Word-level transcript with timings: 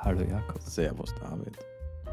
Hallo 0.00 0.22
Jakob. 0.22 0.62
Servus 0.62 1.12
David. 1.16 1.58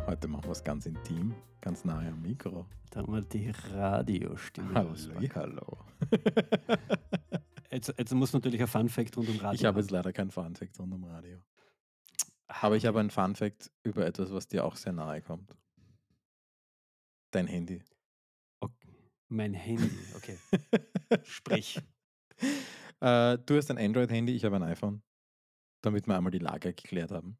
Heute 0.07 0.27
machen 0.27 0.45
wir 0.45 0.51
es 0.51 0.63
ganz 0.63 0.87
intim, 0.87 1.35
ganz 1.61 1.85
nahe 1.85 2.07
am 2.09 2.19
Mikro. 2.19 2.65
Da 2.89 3.01
haben 3.01 3.13
wir 3.13 3.21
die 3.21 3.51
Radiostimme 3.51 4.73
Hallo, 4.73 4.95
hallo. 5.35 5.77
Jetzt, 7.69 7.93
jetzt 7.95 8.13
muss 8.13 8.33
natürlich 8.33 8.59
ein 8.59 8.67
Fun-Fact 8.67 9.15
rund 9.17 9.29
um 9.29 9.37
Radio 9.37 9.53
Ich 9.53 9.65
habe 9.65 9.79
jetzt 9.79 9.91
leider 9.91 10.11
keinen 10.13 10.31
Funfact 10.31 10.79
rund 10.79 10.93
um 10.93 11.03
Radio. 11.03 11.37
Aber 12.47 12.75
ich 12.75 12.87
habe 12.87 12.99
einen 12.99 13.11
Funfact 13.11 13.71
über 13.83 14.05
etwas, 14.05 14.31
was 14.31 14.47
dir 14.47 14.65
auch 14.65 14.77
sehr 14.77 14.93
nahe 14.93 15.21
kommt. 15.21 15.55
Dein 17.31 17.45
Handy. 17.45 17.83
Mein 19.27 19.53
Handy, 19.53 19.91
okay. 20.15 20.39
Sprich. 21.23 21.79
äh, 22.99 23.37
du 23.37 23.57
hast 23.57 23.69
ein 23.69 23.77
Android-Handy, 23.77 24.33
ich 24.33 24.43
habe 24.43 24.55
ein 24.55 24.63
iPhone. 24.63 25.03
Damit 25.81 26.07
wir 26.07 26.17
einmal 26.17 26.31
die 26.31 26.39
Lage 26.39 26.73
geklärt 26.73 27.11
haben. 27.11 27.37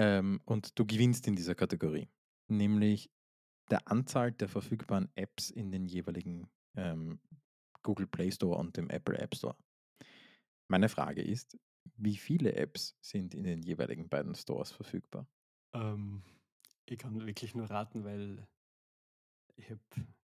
Ähm, 0.00 0.40
und 0.46 0.78
du 0.78 0.86
gewinnst 0.86 1.28
in 1.28 1.36
dieser 1.36 1.54
Kategorie. 1.54 2.08
Nämlich 2.48 3.10
der 3.70 3.86
Anzahl 3.86 4.32
der 4.32 4.48
verfügbaren 4.48 5.10
Apps 5.14 5.50
in 5.50 5.70
den 5.70 5.84
jeweiligen 5.84 6.48
ähm, 6.74 7.20
Google 7.82 8.06
Play 8.06 8.32
Store 8.32 8.56
und 8.56 8.78
dem 8.78 8.88
Apple 8.88 9.18
App 9.18 9.34
Store. 9.34 9.56
Meine 10.68 10.88
Frage 10.88 11.20
ist, 11.20 11.58
wie 11.96 12.16
viele 12.16 12.54
Apps 12.54 12.96
sind 13.02 13.34
in 13.34 13.44
den 13.44 13.62
jeweiligen 13.62 14.08
beiden 14.08 14.34
Stores 14.34 14.72
verfügbar? 14.72 15.26
Ähm, 15.74 16.22
ich 16.86 16.96
kann 16.96 17.26
wirklich 17.26 17.54
nur 17.54 17.68
raten, 17.68 18.02
weil 18.02 18.48
ich 19.56 19.70
habe 19.70 19.80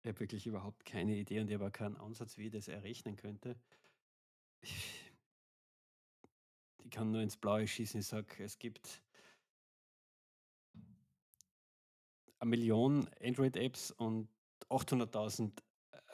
hab 0.03 0.19
wirklich 0.19 0.47
überhaupt 0.47 0.83
keine 0.83 1.15
Idee 1.15 1.41
und 1.41 1.47
ich 1.47 1.53
habe 1.53 1.67
auch 1.67 1.71
keinen 1.71 1.95
Ansatz, 1.97 2.39
wie 2.39 2.47
ich 2.47 2.51
das 2.51 2.67
errechnen 2.69 3.17
könnte. 3.17 3.55
Ich, 4.61 5.11
ich 6.83 6.89
kann 6.89 7.11
nur 7.11 7.21
ins 7.21 7.37
Blaue 7.37 7.67
schießen. 7.67 7.99
Ich 7.99 8.07
sage, 8.07 8.43
es 8.43 8.57
gibt 8.57 9.03
eine 12.39 12.49
Million 12.49 13.09
Android-Apps 13.21 13.91
und 13.91 14.29
800.000 14.69 15.61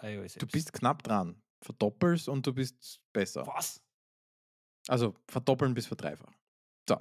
iOS-Apps. 0.02 0.36
Du 0.36 0.48
bist 0.48 0.74
knapp 0.74 1.04
dran. 1.04 1.42
Verdoppelst 1.62 2.28
und 2.30 2.46
du 2.46 2.54
bist 2.54 3.02
besser. 3.14 3.48
Was? 3.48 3.82
Also 4.88 5.16
verdoppeln 5.28 5.74
bis 5.74 5.88
verdreifachen. 5.88 6.36
So, 6.88 6.98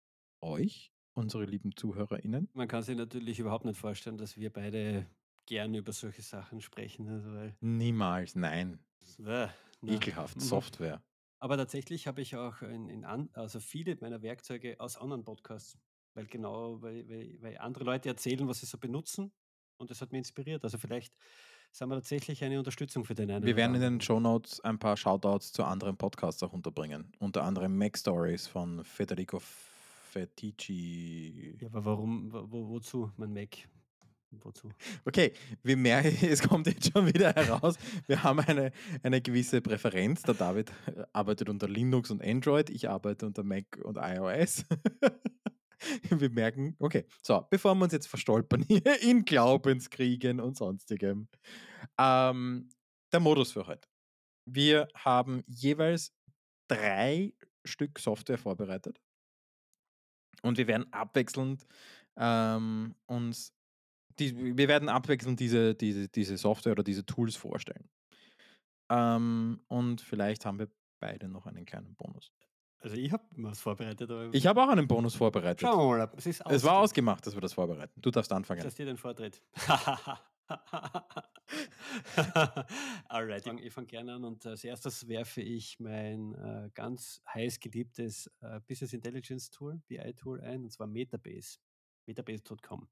euch, 0.41 0.93
unsere 1.15 1.47
lieben 1.47 1.75
ZuhörerInnen. 1.75 2.51
Man 2.53 2.69
kann 2.69 2.83
sich 2.83 2.97
natürlich 2.97 3.39
überhaupt 3.39 3.65
nicht 3.65 3.79
vorstellen, 3.79 4.19
dass 4.19 4.37
wir 4.37 4.53
beide 4.53 5.07
gerne 5.47 5.79
über 5.79 5.93
solche 5.93 6.23
Sachen 6.23 6.61
sprechen. 6.61 7.09
Also 7.09 7.33
weil, 7.33 7.57
Niemals, 7.61 8.35
nein. 8.35 8.79
Na. 9.87 9.95
Ekelhaft, 9.95 10.37
Mhm. 10.37 10.41
Software. 10.41 11.03
Aber 11.41 11.57
tatsächlich 11.57 12.07
habe 12.07 12.23
ich 12.23 12.37
auch 12.37 12.63
in, 12.63 12.89
in 12.89 13.05
an, 13.05 13.29
also 13.35 13.61
viele 13.61 13.97
meiner 14.01 14.23
Werkzeuge 14.23 14.77
aus 14.81 14.97
anderen 14.97 15.25
Podcasts, 15.25 15.77
weil 16.15 16.27
genau, 16.27 16.81
weil, 16.81 17.07
weil, 17.09 17.37
weil 17.43 17.59
andere 17.59 17.85
Leute 17.85 18.09
erzählen, 18.09 18.47
was 18.49 18.61
sie 18.61 18.67
so 18.67 18.79
benutzen 18.79 19.33
und 19.77 19.91
das 19.91 20.01
hat 20.01 20.13
mich 20.13 20.19
inspiriert. 20.21 20.65
Also 20.65 20.79
vielleicht 20.79 21.15
sind 21.73 21.89
wir 21.89 21.97
tatsächlich 21.97 22.43
eine 22.45 22.59
Unterstützung 22.59 23.05
für 23.05 23.15
den 23.15 23.31
einen. 23.31 23.45
Wir 23.45 23.57
werden 23.57 23.75
in 23.75 23.81
den 23.81 23.87
anderen. 23.95 24.01
Shownotes 24.01 24.61
ein 24.61 24.79
paar 24.79 24.97
Shoutouts 24.97 25.53
zu 25.53 25.65
anderen 25.65 25.97
Podcasts 25.97 26.43
auch 26.45 26.53
unterbringen. 26.53 27.13
Unter 27.19 27.43
anderem 27.43 27.77
Mac 27.77 27.99
Stories 27.99 28.47
von 28.47 28.85
Federico 28.85 29.41
Fetici. 29.41 31.57
Ja, 31.61 31.67
aber 31.69 31.85
warum, 31.85 32.33
wo- 32.33 32.69
wozu, 32.69 33.11
mein 33.17 33.33
Mac? 33.33 33.51
Wozu? 34.43 34.71
Okay, 35.05 35.33
wir 35.63 35.77
merken, 35.77 36.17
es 36.27 36.43
kommt 36.43 36.67
jetzt 36.67 36.93
schon 36.93 37.07
wieder 37.07 37.33
heraus, 37.33 37.77
wir 38.07 38.23
haben 38.23 38.41
eine, 38.41 38.73
eine 39.03 39.21
gewisse 39.21 39.61
Präferenz. 39.61 40.23
Der 40.23 40.35
David 40.35 40.73
äh, 40.87 41.05
arbeitet 41.13 41.49
unter 41.49 41.69
Linux 41.69 42.11
und 42.11 42.23
Android, 42.23 42.71
ich 42.71 42.89
arbeite 42.89 43.27
unter 43.27 43.43
Mac 43.43 43.79
und 43.83 43.97
iOS. 43.97 44.65
Wir 46.09 46.31
merken, 46.31 46.77
okay, 46.79 47.05
so, 47.23 47.47
bevor 47.51 47.75
wir 47.75 47.85
uns 47.85 47.93
jetzt 47.93 48.07
verstolpern 48.07 48.63
hier 48.69 49.03
in 49.03 49.25
Glaubenskriegen 49.25 50.41
und 50.41 50.57
sonstigem, 50.57 51.29
ähm, 51.99 52.71
der 53.13 53.21
Modus 53.21 53.53
für 53.53 53.67
heute. 53.67 53.87
Wir 54.47 54.89
haben 54.95 55.43
jeweils 55.47 56.15
drei 56.69 57.35
Stück 57.65 57.99
Software 57.99 58.39
vorbereitet 58.39 59.01
und 60.43 60.59
wir 60.59 60.67
werden 60.67 60.93
abwechselnd 60.93 61.67
ähm, 62.17 62.95
uns 63.07 63.53
die, 64.19 64.57
wir 64.57 64.69
werden 64.69 64.89
abwechselnd 64.89 65.41
diese, 65.41 65.75
diese, 65.75 66.09
diese 66.09 66.37
Software 66.37 66.73
oder 66.73 66.83
diese 66.85 67.05
Tools 67.07 67.37
vorstellen. 67.37 67.89
Ähm, 68.91 69.61
und 69.69 70.01
vielleicht 70.01 70.45
haben 70.47 70.59
wir 70.59 70.69
beide 71.01 71.29
noch 71.29 71.47
einen 71.47 71.65
kleinen 71.65 71.95
Bonus. 71.95 72.33
Also 72.81 72.97
ich 72.97 73.11
habe 73.13 73.25
was 73.37 73.61
vorbereitet, 73.61 74.11
aber 74.11 74.29
Ich 74.35 74.47
habe 74.47 74.63
auch 74.63 74.69
einen 74.69 74.87
Bonus 74.87 75.15
vorbereitet. 75.15 75.61
schauen 75.63 75.79
wir 75.99 76.07
mal. 76.07 76.13
Es, 76.17 76.27
ist 76.27 76.43
Es 76.49 76.63
war 76.65 76.75
ausge- 76.75 76.85
ausgemacht, 76.85 77.27
dass 77.27 77.35
wir 77.35 77.41
das 77.41 77.55
vorbereiten. 77.55 77.99
Du 78.03 78.11
darfst 78.11 78.31
anfangen. 78.31 78.63
dass 78.63 78.75
dir 78.75 78.85
den 78.85 78.99
Vortritt. 78.99 79.41
Alright, 83.09 83.47
ich 83.47 83.51
fange 83.53 83.71
fang 83.71 83.87
gerne 83.87 84.13
an 84.15 84.25
und 84.25 84.45
als 84.47 84.65
erstes 84.65 85.09
werfe 85.09 85.41
ich 85.41 85.79
mein 85.81 86.35
äh, 86.35 86.71
ganz 86.75 87.23
heiß 87.33 87.61
geliebtes 87.61 88.31
äh, 88.41 88.61
Business 88.69 88.93
Intelligence 88.93 89.49
Tool, 89.51 89.81
BI-Tool 89.89 90.41
ein, 90.43 90.65
und 90.65 90.71
zwar 90.71 90.87
Metabase. 90.87 91.59
Metabase.com. 92.07 92.87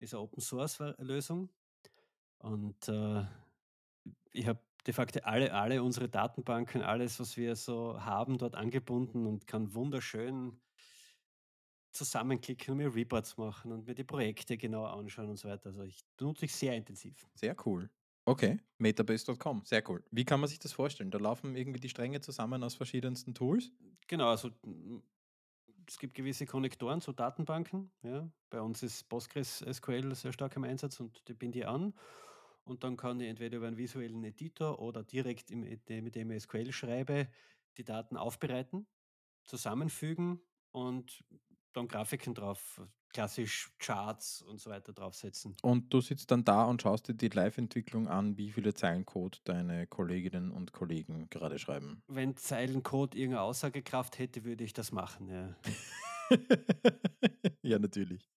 Ist 0.00 0.14
eine 0.14 0.22
Open 0.22 0.40
Source 0.40 0.80
Lösung 0.98 1.50
und 2.38 2.88
äh, 2.88 3.24
ich 4.32 4.46
habe 4.46 4.60
de 4.86 4.94
facto 4.94 5.20
alle, 5.20 5.52
alle 5.52 5.82
unsere 5.82 6.08
Datenbanken, 6.08 6.82
alles, 6.82 7.20
was 7.20 7.36
wir 7.36 7.54
so 7.54 8.00
haben, 8.02 8.38
dort 8.38 8.54
angebunden 8.54 9.26
und 9.26 9.46
kann 9.46 9.74
wunderschön 9.74 10.60
zusammenklicken 11.92 12.72
und 12.72 12.78
mir 12.78 12.94
Reports 12.94 13.36
machen 13.36 13.72
und 13.72 13.86
mir 13.86 13.94
die 13.94 14.04
Projekte 14.04 14.56
genauer 14.56 14.92
anschauen 14.92 15.28
und 15.28 15.36
so 15.36 15.48
weiter. 15.48 15.66
Also 15.66 15.82
ich 15.82 16.00
benutze 16.16 16.44
ich 16.44 16.54
sehr 16.54 16.74
intensiv. 16.76 17.28
Sehr 17.34 17.56
cool. 17.66 17.90
Okay, 18.26 18.60
metabase.com, 18.78 19.62
sehr 19.64 19.82
cool. 19.88 20.04
Wie 20.10 20.24
kann 20.24 20.40
man 20.40 20.48
sich 20.48 20.58
das 20.58 20.72
vorstellen? 20.72 21.10
Da 21.10 21.18
laufen 21.18 21.56
irgendwie 21.56 21.80
die 21.80 21.88
Stränge 21.88 22.20
zusammen 22.20 22.62
aus 22.62 22.74
verschiedensten 22.74 23.34
Tools. 23.34 23.72
Genau, 24.06 24.28
also 24.28 24.50
es 25.90 25.98
gibt 25.98 26.14
gewisse 26.14 26.46
Konnektoren 26.46 27.00
zu 27.00 27.12
Datenbanken. 27.12 27.90
Ja. 28.02 28.30
Bei 28.48 28.60
uns 28.60 28.80
ist 28.84 29.08
Postgres 29.08 29.58
SQL 29.58 30.14
sehr 30.14 30.32
stark 30.32 30.54
im 30.54 30.62
Einsatz 30.62 31.00
und 31.00 31.26
die 31.26 31.34
binde 31.34 31.58
ich 31.58 31.66
an. 31.66 31.94
Und 32.62 32.84
dann 32.84 32.96
kann 32.96 33.18
ich 33.18 33.28
entweder 33.28 33.56
über 33.56 33.66
einen 33.66 33.76
visuellen 33.76 34.22
Editor 34.22 34.78
oder 34.78 35.02
direkt 35.02 35.50
im, 35.50 35.62
mit 35.62 36.14
dem 36.14 36.38
SQL 36.38 36.70
schreibe, 36.70 37.28
die 37.76 37.82
Daten 37.82 38.16
aufbereiten, 38.16 38.86
zusammenfügen 39.42 40.40
und 40.70 41.24
dann 41.72 41.88
Grafiken 41.88 42.34
drauf, 42.34 42.80
klassisch 43.12 43.70
Charts 43.78 44.42
und 44.42 44.60
so 44.60 44.70
weiter 44.70 44.92
draufsetzen. 44.92 45.56
Und 45.62 45.92
du 45.92 46.00
sitzt 46.00 46.30
dann 46.30 46.44
da 46.44 46.64
und 46.64 46.82
schaust 46.82 47.08
dir 47.08 47.14
die 47.14 47.28
Live-Entwicklung 47.28 48.08
an, 48.08 48.36
wie 48.36 48.50
viele 48.50 48.74
Zeilen 48.74 49.04
Code 49.04 49.38
deine 49.44 49.86
Kolleginnen 49.86 50.50
und 50.50 50.72
Kollegen 50.72 51.28
gerade 51.30 51.58
schreiben. 51.58 52.02
Wenn 52.08 52.36
Zeilencode 52.36 53.14
irgendeine 53.14 53.42
Aussagekraft 53.42 54.18
hätte, 54.18 54.44
würde 54.44 54.64
ich 54.64 54.72
das 54.72 54.92
machen. 54.92 55.28
Ja. 55.28 55.56
ja, 57.62 57.78
natürlich. 57.78 58.28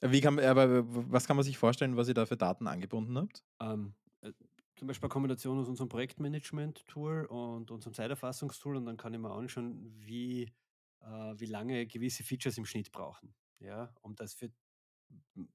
Wie 0.00 0.20
kann, 0.20 0.38
aber 0.38 0.84
was 0.86 1.26
kann 1.26 1.36
man 1.36 1.44
sich 1.44 1.56
vorstellen, 1.56 1.96
was 1.96 2.08
ihr 2.08 2.14
da 2.14 2.26
für 2.26 2.36
Daten 2.36 2.66
angebunden 2.66 3.16
habt? 3.16 3.42
Ähm, 3.60 3.94
äh, 4.20 4.32
zum 4.76 4.88
Beispiel 4.88 5.06
eine 5.06 5.12
Kombination 5.12 5.58
aus 5.58 5.68
unserem 5.68 5.88
Projektmanagement-Tool 5.88 7.26
und 7.26 7.70
unserem 7.70 7.94
Zeiterfassungstool 7.94 8.76
und 8.76 8.86
dann 8.86 8.96
kann 8.96 9.14
ich 9.14 9.20
mir 9.20 9.30
anschauen, 9.30 9.94
wie 10.00 10.52
wie 11.06 11.46
lange 11.46 11.86
gewisse 11.86 12.24
Features 12.24 12.58
im 12.58 12.64
Schnitt 12.64 12.92
brauchen. 12.92 13.34
Ja, 13.60 13.94
um 14.02 14.14
das 14.14 14.34
für 14.34 14.50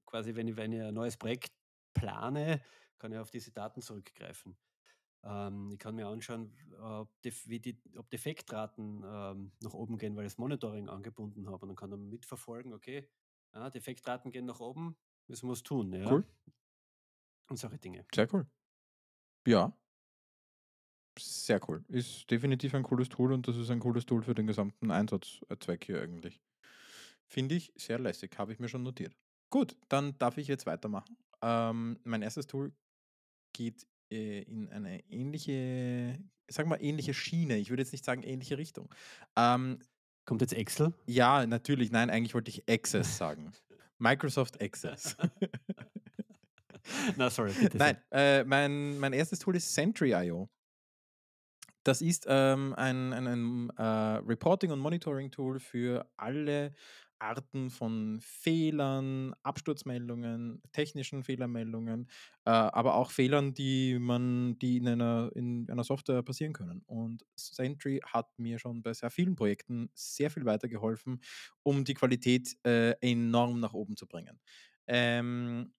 quasi, 0.06 0.34
wenn 0.34 0.48
ich, 0.48 0.56
wenn 0.56 0.72
ich 0.72 0.82
ein 0.82 0.94
neues 0.94 1.16
Projekt 1.16 1.52
plane, 1.94 2.62
kann 2.98 3.12
ich 3.12 3.18
auf 3.18 3.30
diese 3.30 3.52
Daten 3.52 3.82
zurückgreifen. 3.82 4.56
Ähm, 5.22 5.70
ich 5.72 5.78
kann 5.78 5.94
mir 5.94 6.06
anschauen, 6.06 6.52
ob, 6.80 7.20
Def 7.22 7.46
wie 7.46 7.60
die, 7.60 7.80
ob 7.96 8.08
Defektraten 8.10 9.02
ähm, 9.04 9.52
nach 9.60 9.74
oben 9.74 9.98
gehen, 9.98 10.16
weil 10.16 10.24
ich 10.24 10.32
das 10.32 10.38
Monitoring 10.38 10.88
angebunden 10.88 11.48
habe. 11.48 11.62
Und 11.62 11.68
dann 11.68 11.76
kann 11.76 11.90
man 11.90 12.08
mitverfolgen, 12.08 12.72
okay, 12.72 13.08
ja, 13.52 13.70
Defektraten 13.70 14.30
gehen 14.30 14.46
nach 14.46 14.60
oben, 14.60 14.96
müssen 15.26 15.48
wir 15.48 15.52
was 15.52 15.62
tun. 15.62 15.92
Ja? 15.92 16.10
Cool. 16.10 16.24
Und 17.48 17.56
solche 17.56 17.78
Dinge. 17.78 18.06
Sehr 18.14 18.32
cool. 18.32 18.46
Ja. 19.46 19.76
Sehr 21.18 21.60
cool. 21.68 21.84
Ist 21.88 22.30
definitiv 22.30 22.74
ein 22.74 22.82
cooles 22.82 23.08
Tool 23.08 23.32
und 23.32 23.46
das 23.46 23.56
ist 23.56 23.70
ein 23.70 23.80
cooles 23.80 24.06
Tool 24.06 24.22
für 24.22 24.34
den 24.34 24.46
gesamten 24.46 24.90
Einsatzzweck 24.90 25.84
hier 25.84 26.02
eigentlich. 26.02 26.40
Finde 27.26 27.54
ich 27.54 27.72
sehr 27.76 27.98
lässig, 27.98 28.36
habe 28.38 28.52
ich 28.52 28.58
mir 28.58 28.68
schon 28.68 28.82
notiert. 28.82 29.16
Gut, 29.50 29.76
dann 29.88 30.16
darf 30.18 30.38
ich 30.38 30.48
jetzt 30.48 30.66
weitermachen. 30.66 31.16
Ähm, 31.42 31.98
mein 32.04 32.22
erstes 32.22 32.46
Tool 32.46 32.72
geht 33.52 33.86
äh, 34.12 34.42
in 34.42 34.68
eine 34.70 35.00
ähnliche, 35.08 36.18
sag 36.48 36.66
mal, 36.66 36.82
ähnliche 36.82 37.14
Schiene. 37.14 37.56
Ich 37.56 37.70
würde 37.70 37.82
jetzt 37.82 37.92
nicht 37.92 38.04
sagen 38.04 38.22
ähnliche 38.22 38.58
Richtung. 38.58 38.92
Ähm, 39.36 39.80
Kommt 40.24 40.40
jetzt 40.40 40.54
Excel? 40.54 40.92
ja, 41.06 41.46
natürlich. 41.46 41.90
Nein, 41.90 42.10
eigentlich 42.10 42.34
wollte 42.34 42.50
ich 42.50 42.68
Access 42.68 43.16
sagen. 43.16 43.52
Microsoft 43.98 44.60
Access. 44.62 45.16
Na, 47.16 47.30
sorry. 47.30 47.52
Bitte 47.52 47.76
Nein, 47.76 47.96
äh, 48.10 48.44
mein, 48.44 48.98
mein 48.98 49.12
erstes 49.12 49.38
Tool 49.38 49.56
ist 49.56 49.72
Sentry.io. 49.74 50.48
Das 51.82 52.02
ist 52.02 52.26
ähm, 52.28 52.74
ein, 52.76 53.12
ein, 53.12 53.26
ein 53.26 53.70
äh, 53.76 53.82
Reporting- 54.26 54.70
und 54.70 54.80
Monitoring-Tool 54.80 55.60
für 55.60 56.10
alle 56.16 56.74
Arten 57.18 57.70
von 57.70 58.18
Fehlern, 58.20 59.34
Absturzmeldungen, 59.42 60.62
technischen 60.72 61.22
Fehlermeldungen, 61.22 62.08
äh, 62.46 62.50
aber 62.50 62.94
auch 62.94 63.10
Fehlern, 63.10 63.52
die 63.54 63.98
man, 63.98 64.58
die 64.58 64.78
in 64.78 64.88
einer, 64.88 65.30
in 65.34 65.68
einer 65.70 65.84
Software 65.84 66.22
passieren 66.22 66.52
können. 66.54 66.82
Und 66.86 67.24
Sentry 67.36 68.00
hat 68.06 68.38
mir 68.38 68.58
schon 68.58 68.82
bei 68.82 68.92
sehr 68.94 69.10
vielen 69.10 69.36
Projekten 69.36 69.90
sehr 69.94 70.30
viel 70.30 70.44
weitergeholfen, 70.46 71.20
um 71.62 71.84
die 71.84 71.94
Qualität 71.94 72.56
äh, 72.64 72.92
enorm 73.00 73.60
nach 73.60 73.74
oben 73.74 73.96
zu 73.96 74.06
bringen. 74.06 74.40
Ähm, 74.86 75.72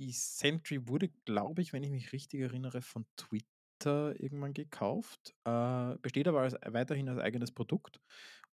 Sentry 0.00 0.86
wurde, 0.88 1.08
glaube 1.24 1.62
ich, 1.62 1.72
wenn 1.72 1.82
ich 1.82 1.90
mich 1.90 2.12
richtig 2.12 2.40
erinnere, 2.40 2.82
von 2.82 3.06
Twitter 3.16 3.46
irgendwann 3.86 4.54
gekauft, 4.54 5.34
äh, 5.44 5.96
besteht 6.02 6.28
aber 6.28 6.40
als, 6.42 6.54
weiterhin 6.66 7.08
als 7.08 7.18
eigenes 7.18 7.52
Produkt 7.52 8.00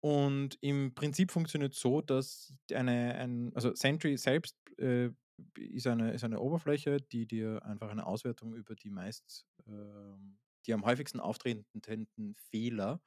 und 0.04 0.58
im 0.60 0.94
Prinzip 0.94 1.30
funktioniert 1.30 1.74
so, 1.74 2.00
dass 2.00 2.52
eine, 2.74 3.14
ein, 3.14 3.52
also 3.54 3.72
Sentry 3.74 4.16
selbst 4.16 4.56
äh, 4.78 5.10
ist, 5.56 5.86
eine, 5.86 6.12
ist 6.12 6.24
eine 6.24 6.40
Oberfläche, 6.40 6.98
die 7.00 7.26
dir 7.26 7.64
einfach 7.64 7.88
eine 7.88 8.04
Auswertung 8.04 8.54
über 8.54 8.74
die 8.74 8.90
meist, 8.90 9.46
äh, 9.66 9.72
die 10.66 10.74
am 10.74 10.84
häufigsten 10.84 11.20
auftretenden 11.20 12.34
Fehler 12.50 13.00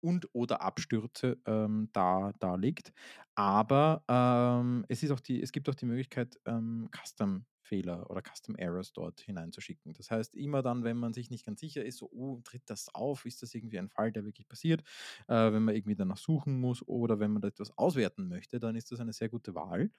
und 0.00 0.28
oder 0.32 0.62
Abstürze 0.62 1.38
ähm, 1.46 1.90
da, 1.92 2.32
darlegt. 2.38 2.92
Aber 3.34 4.02
ähm, 4.08 4.86
es, 4.88 5.02
ist 5.02 5.10
auch 5.10 5.20
die, 5.20 5.42
es 5.42 5.52
gibt 5.52 5.68
auch 5.68 5.74
die 5.74 5.86
Möglichkeit, 5.86 6.38
ähm, 6.46 6.88
Custom 6.92 7.44
Fehler 7.68 8.10
oder 8.10 8.22
Custom 8.22 8.56
Errors 8.56 8.92
dort 8.92 9.20
hineinzuschicken. 9.20 9.92
Das 9.94 10.10
heißt, 10.10 10.34
immer 10.34 10.62
dann, 10.62 10.84
wenn 10.84 10.96
man 10.96 11.12
sich 11.12 11.30
nicht 11.30 11.46
ganz 11.46 11.60
sicher 11.60 11.84
ist, 11.84 11.98
so, 11.98 12.10
oh, 12.12 12.40
tritt 12.44 12.62
das 12.66 12.94
auf, 12.94 13.26
ist 13.26 13.42
das 13.42 13.54
irgendwie 13.54 13.78
ein 13.78 13.88
Fall, 13.90 14.12
der 14.12 14.24
wirklich 14.24 14.48
passiert, 14.48 14.82
äh, 15.28 15.52
wenn 15.52 15.64
man 15.64 15.74
irgendwie 15.76 15.96
danach 15.96 16.16
suchen 16.18 16.60
muss 16.60 16.86
oder 16.86 17.20
wenn 17.20 17.32
man 17.32 17.42
etwas 17.44 17.76
auswerten 17.78 18.28
möchte, 18.28 18.60
dann 18.60 18.76
ist 18.76 18.90
das 18.92 19.00
eine 19.00 19.12
sehr 19.12 19.28
gute 19.28 19.54
Wahl, 19.54 19.90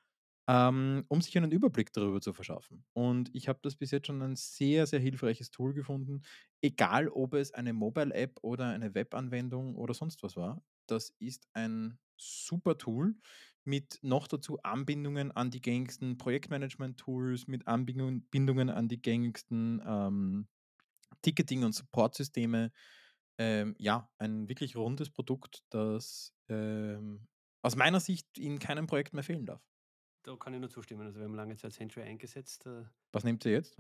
ähm, 0.48 1.06
um 1.10 1.22
sich 1.22 1.38
einen 1.38 1.52
Überblick 1.52 1.94
darüber 1.94 2.22
zu 2.22 2.34
verschaffen. 2.34 2.86
Und 2.94 3.30
ich 3.36 3.48
habe 3.48 3.60
das 3.62 3.76
bis 3.76 3.92
jetzt 3.92 4.08
schon 4.08 4.22
ein 4.22 4.36
sehr, 4.36 4.88
sehr 4.88 5.00
hilfreiches 5.00 5.52
Tool 5.52 5.74
gefunden, 5.74 6.22
egal 6.62 7.08
ob 7.10 7.36
es 7.36 7.54
eine 7.54 7.74
Mobile-App 7.74 8.40
oder 8.42 8.68
eine 8.70 8.96
Webanwendung 8.96 9.76
oder 9.76 9.94
sonst 9.94 10.24
was 10.24 10.36
war. 10.36 10.64
Das 10.88 11.12
ist 11.20 11.48
ein 11.54 12.00
super 12.18 12.78
Tool 12.78 13.16
mit 13.70 14.00
noch 14.02 14.28
dazu 14.28 14.60
Anbindungen 14.64 15.32
an 15.32 15.52
die 15.52 15.62
gängigsten 15.62 16.18
Projektmanagement-Tools, 16.18 17.48
mit 17.48 17.68
Anbindungen 17.68 18.70
an 18.70 18.88
die 18.90 19.02
gängigsten 19.02 19.82
ähm, 19.86 20.48
Ticketing- 21.22 21.64
und 21.64 21.74
Supportsysteme. 21.74 22.72
Ähm, 23.38 23.76
ja, 23.80 24.12
ein 24.18 24.50
wirklich 24.50 24.76
rundes 24.76 25.10
Produkt, 25.12 25.64
das 25.70 26.34
ähm, 26.50 27.28
aus 27.62 27.76
meiner 27.76 28.00
Sicht 28.00 28.38
in 28.38 28.60
keinem 28.60 28.88
Projekt 28.88 29.14
mehr 29.14 29.24
fehlen 29.24 29.46
darf. 29.46 29.62
Da 30.24 30.36
kann 30.36 30.54
ich 30.54 30.60
nur 30.60 30.70
zustimmen. 30.70 31.08
Also 31.08 31.20
wir 31.20 31.26
haben 31.26 31.36
lange 31.36 31.56
Zeit 31.56 31.74
Sentry 31.74 32.02
eingesetzt. 32.02 32.66
Äh, 32.66 32.86
Was 33.12 33.24
nehmt 33.24 33.46
ihr 33.46 33.52
jetzt? 33.52 33.78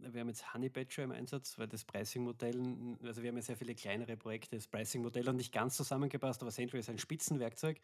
Wir 0.00 0.20
haben 0.20 0.28
jetzt 0.28 0.54
Honey 0.54 0.68
Badger 0.68 1.04
im 1.04 1.12
Einsatz, 1.12 1.58
weil 1.58 1.68
das 1.68 1.84
Pricing-Modell, 1.84 2.96
also 3.02 3.22
wir 3.22 3.28
haben 3.28 3.36
ja 3.36 3.42
sehr 3.42 3.56
viele 3.56 3.74
kleinere 3.74 4.16
Projekte, 4.16 4.56
das 4.56 4.66
Pricing-Modell 4.68 5.26
hat 5.26 5.36
nicht 5.36 5.52
ganz 5.52 5.76
zusammengepasst, 5.76 6.42
aber 6.42 6.50
Sentry 6.50 6.78
ist 6.78 6.90
ein 6.90 6.98
Spitzenwerkzeug. 6.98 7.80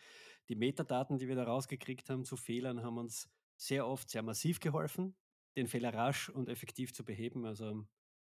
Die 0.48 0.56
Metadaten, 0.56 1.18
die 1.18 1.28
wir 1.28 1.36
da 1.36 1.44
rausgekriegt 1.44 2.08
haben 2.10 2.24
zu 2.24 2.36
Fehlern, 2.36 2.82
haben 2.82 2.98
uns 2.98 3.28
sehr 3.56 3.86
oft 3.86 4.10
sehr 4.10 4.22
massiv 4.22 4.60
geholfen, 4.60 5.14
den 5.56 5.66
Fehler 5.66 5.94
rasch 5.94 6.28
und 6.28 6.48
effektiv 6.48 6.92
zu 6.92 7.04
beheben. 7.04 7.44
Also 7.44 7.86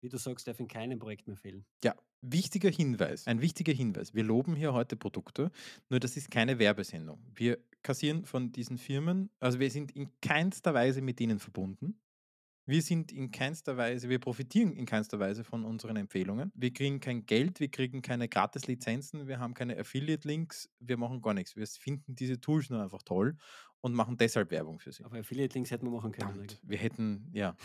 wie 0.02 0.10
du 0.10 0.18
sagst, 0.18 0.48
darf 0.48 0.60
in 0.60 0.68
keinem 0.68 1.00
Projekt 1.00 1.28
mehr 1.28 1.36
fehlen. 1.36 1.66
Ja, 1.84 1.96
wichtiger 2.22 2.70
Hinweis, 2.70 3.28
ein 3.28 3.42
wichtiger 3.42 3.74
Hinweis. 3.74 4.14
Wir 4.14 4.24
loben 4.24 4.56
hier 4.56 4.74
heute 4.74 4.96
Produkte, 4.96 5.52
nur 5.90 6.00
das 6.00 6.18
ist 6.18 6.32
keine 6.32 6.60
Werbesendung. 6.60 7.20
Wir 7.36 7.60
kassieren 7.84 8.26
von 8.26 8.52
diesen 8.52 8.78
Firmen, 8.78 9.30
also 9.40 9.60
wir 9.60 9.70
sind 9.70 9.92
in 9.92 10.10
keinster 10.22 10.74
Weise 10.74 11.02
mit 11.02 11.20
ihnen 11.20 11.40
verbunden. 11.40 12.00
Wir 12.70 12.84
sind 12.84 13.12
in 13.12 13.32
keinster 13.32 13.78
Weise, 13.78 14.10
wir 14.10 14.20
profitieren 14.20 14.74
in 14.74 14.86
keinster 14.86 15.20
Weise 15.20 15.44
von 15.44 15.66
unseren 15.66 15.96
Empfehlungen. 15.96 16.52
Wir 16.54 16.72
kriegen 16.72 17.00
kein 17.00 17.26
Geld, 17.26 17.60
wir 17.60 17.72
kriegen 17.72 18.04
keine 18.04 18.30
Gratis-Lizenzen, 18.30 19.28
wir 19.28 19.40
haben 19.40 19.56
keine 19.56 19.76
Affiliate-Links, 19.80 20.70
wir 20.80 20.98
machen 20.98 21.20
gar 21.24 21.34
nichts. 21.34 21.56
Wir 21.56 21.66
finden 21.66 22.14
diese 22.14 22.40
Tools 22.40 22.70
nur 22.70 22.84
einfach 22.84 23.02
toll 23.02 23.38
und 23.82 23.94
machen 23.94 24.18
deshalb 24.18 24.52
Werbung 24.52 24.80
für 24.80 24.92
sie. 24.92 25.04
Aber 25.04 25.18
Affiliate-Links 25.18 25.72
hätten 25.72 25.86
wir 25.86 25.92
machen 25.92 26.12
können. 26.12 26.30
Verdammt, 26.30 26.60
wir 26.64 26.78
hätten, 26.78 27.30
ja. 27.34 27.56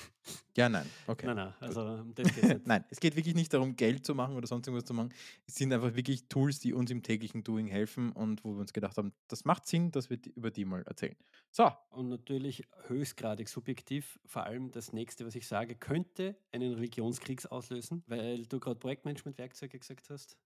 Ja, 0.57 0.69
nein. 0.69 0.87
Okay. 1.07 1.27
Nein, 1.27 1.37
nein, 1.37 1.55
also 1.61 2.05
nein, 2.65 2.85
es 2.91 3.01
geht 3.01 3.17
wirklich 3.17 3.35
nicht 3.35 3.53
darum, 3.53 3.75
Geld 3.75 4.07
zu 4.07 4.15
machen 4.15 4.37
oder 4.37 4.47
sonst 4.47 4.67
irgendwas 4.67 4.87
zu 4.87 4.95
machen. 4.95 5.13
Es 5.47 5.57
sind 5.57 5.73
einfach 5.73 5.95
wirklich 5.95 6.29
Tools, 6.29 6.61
die 6.61 6.73
uns 6.73 6.91
im 6.91 7.03
täglichen 7.03 7.43
Doing 7.43 7.67
helfen 7.67 8.13
und 8.13 8.45
wo 8.45 8.53
wir 8.53 8.61
uns 8.61 8.73
gedacht 8.73 8.97
haben, 8.97 9.13
das 9.29 9.45
macht 9.45 9.67
Sinn, 9.67 9.91
dass 9.91 10.11
wir 10.11 10.19
über 10.37 10.51
die 10.51 10.65
mal 10.65 10.83
erzählen. 10.83 11.17
So. 11.51 11.71
Und 11.91 12.09
natürlich 12.09 12.65
höchstgradig 12.87 13.49
subjektiv, 13.49 14.21
vor 14.25 14.45
allem 14.45 14.71
das 14.71 14.93
nächste, 14.93 15.27
was 15.27 15.35
ich 15.35 15.47
sage, 15.47 15.75
könnte 15.75 16.37
einen 16.53 16.75
Religionskrieg 16.75 17.45
auslösen, 17.51 18.05
weil 18.07 18.47
du 18.47 18.61
gerade 18.61 18.79
Projektmanagement-Werkzeuge 18.79 19.79
gesagt 19.79 20.11
hast. 20.11 20.37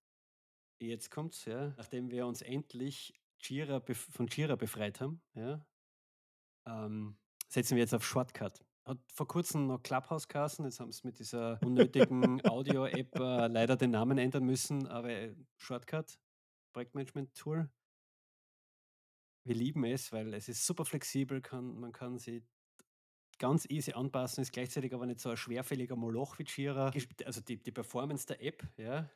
Jetzt 0.80 1.10
kommt's, 1.10 1.44
ja, 1.44 1.74
nachdem 1.76 2.10
wir 2.10 2.26
uns 2.26 2.40
endlich 2.40 3.12
Jira 3.40 3.80
von 3.80 4.26
Jira 4.26 4.56
befreit 4.56 5.00
haben, 5.00 5.22
ja, 5.34 5.64
ähm, 6.66 7.16
setzen 7.48 7.76
wir 7.76 7.82
jetzt 7.82 7.94
auf 7.94 8.04
Shortcut. 8.04 8.64
Hat 8.84 8.98
vor 9.12 9.28
kurzem 9.28 9.66
noch 9.66 9.82
Clubhouse 9.82 10.28
geheißen, 10.28 10.64
jetzt 10.64 10.80
haben 10.80 10.92
sie 10.92 11.06
mit 11.06 11.18
dieser 11.18 11.60
unnötigen 11.62 12.40
Audio-App 12.46 13.14
äh, 13.16 13.46
leider 13.48 13.76
den 13.76 13.90
Namen 13.90 14.18
ändern 14.18 14.44
müssen, 14.44 14.86
aber 14.86 15.10
äh, 15.10 15.34
Shortcut, 15.56 16.18
Projektmanagement-Tool. 16.72 17.70
Wir 19.44 19.54
lieben 19.54 19.84
es, 19.84 20.12
weil 20.12 20.34
es 20.34 20.48
ist 20.48 20.66
super 20.66 20.84
flexibel, 20.84 21.40
kann, 21.40 21.78
man 21.78 21.92
kann 21.92 22.18
sie 22.18 22.44
ganz 23.38 23.66
easy 23.70 23.92
anpassen, 23.92 24.42
ist 24.42 24.52
gleichzeitig 24.52 24.92
aber 24.94 25.06
nicht 25.06 25.20
so 25.20 25.30
ein 25.30 25.36
schwerfälliger 25.36 25.96
Moloch 25.96 26.38
wie 26.38 26.44
Jira. 26.44 26.92
Also 27.24 27.40
die, 27.40 27.56
die 27.56 27.72
Performance 27.72 28.26
der 28.26 28.42
App, 28.42 28.66
ja, 28.76 29.08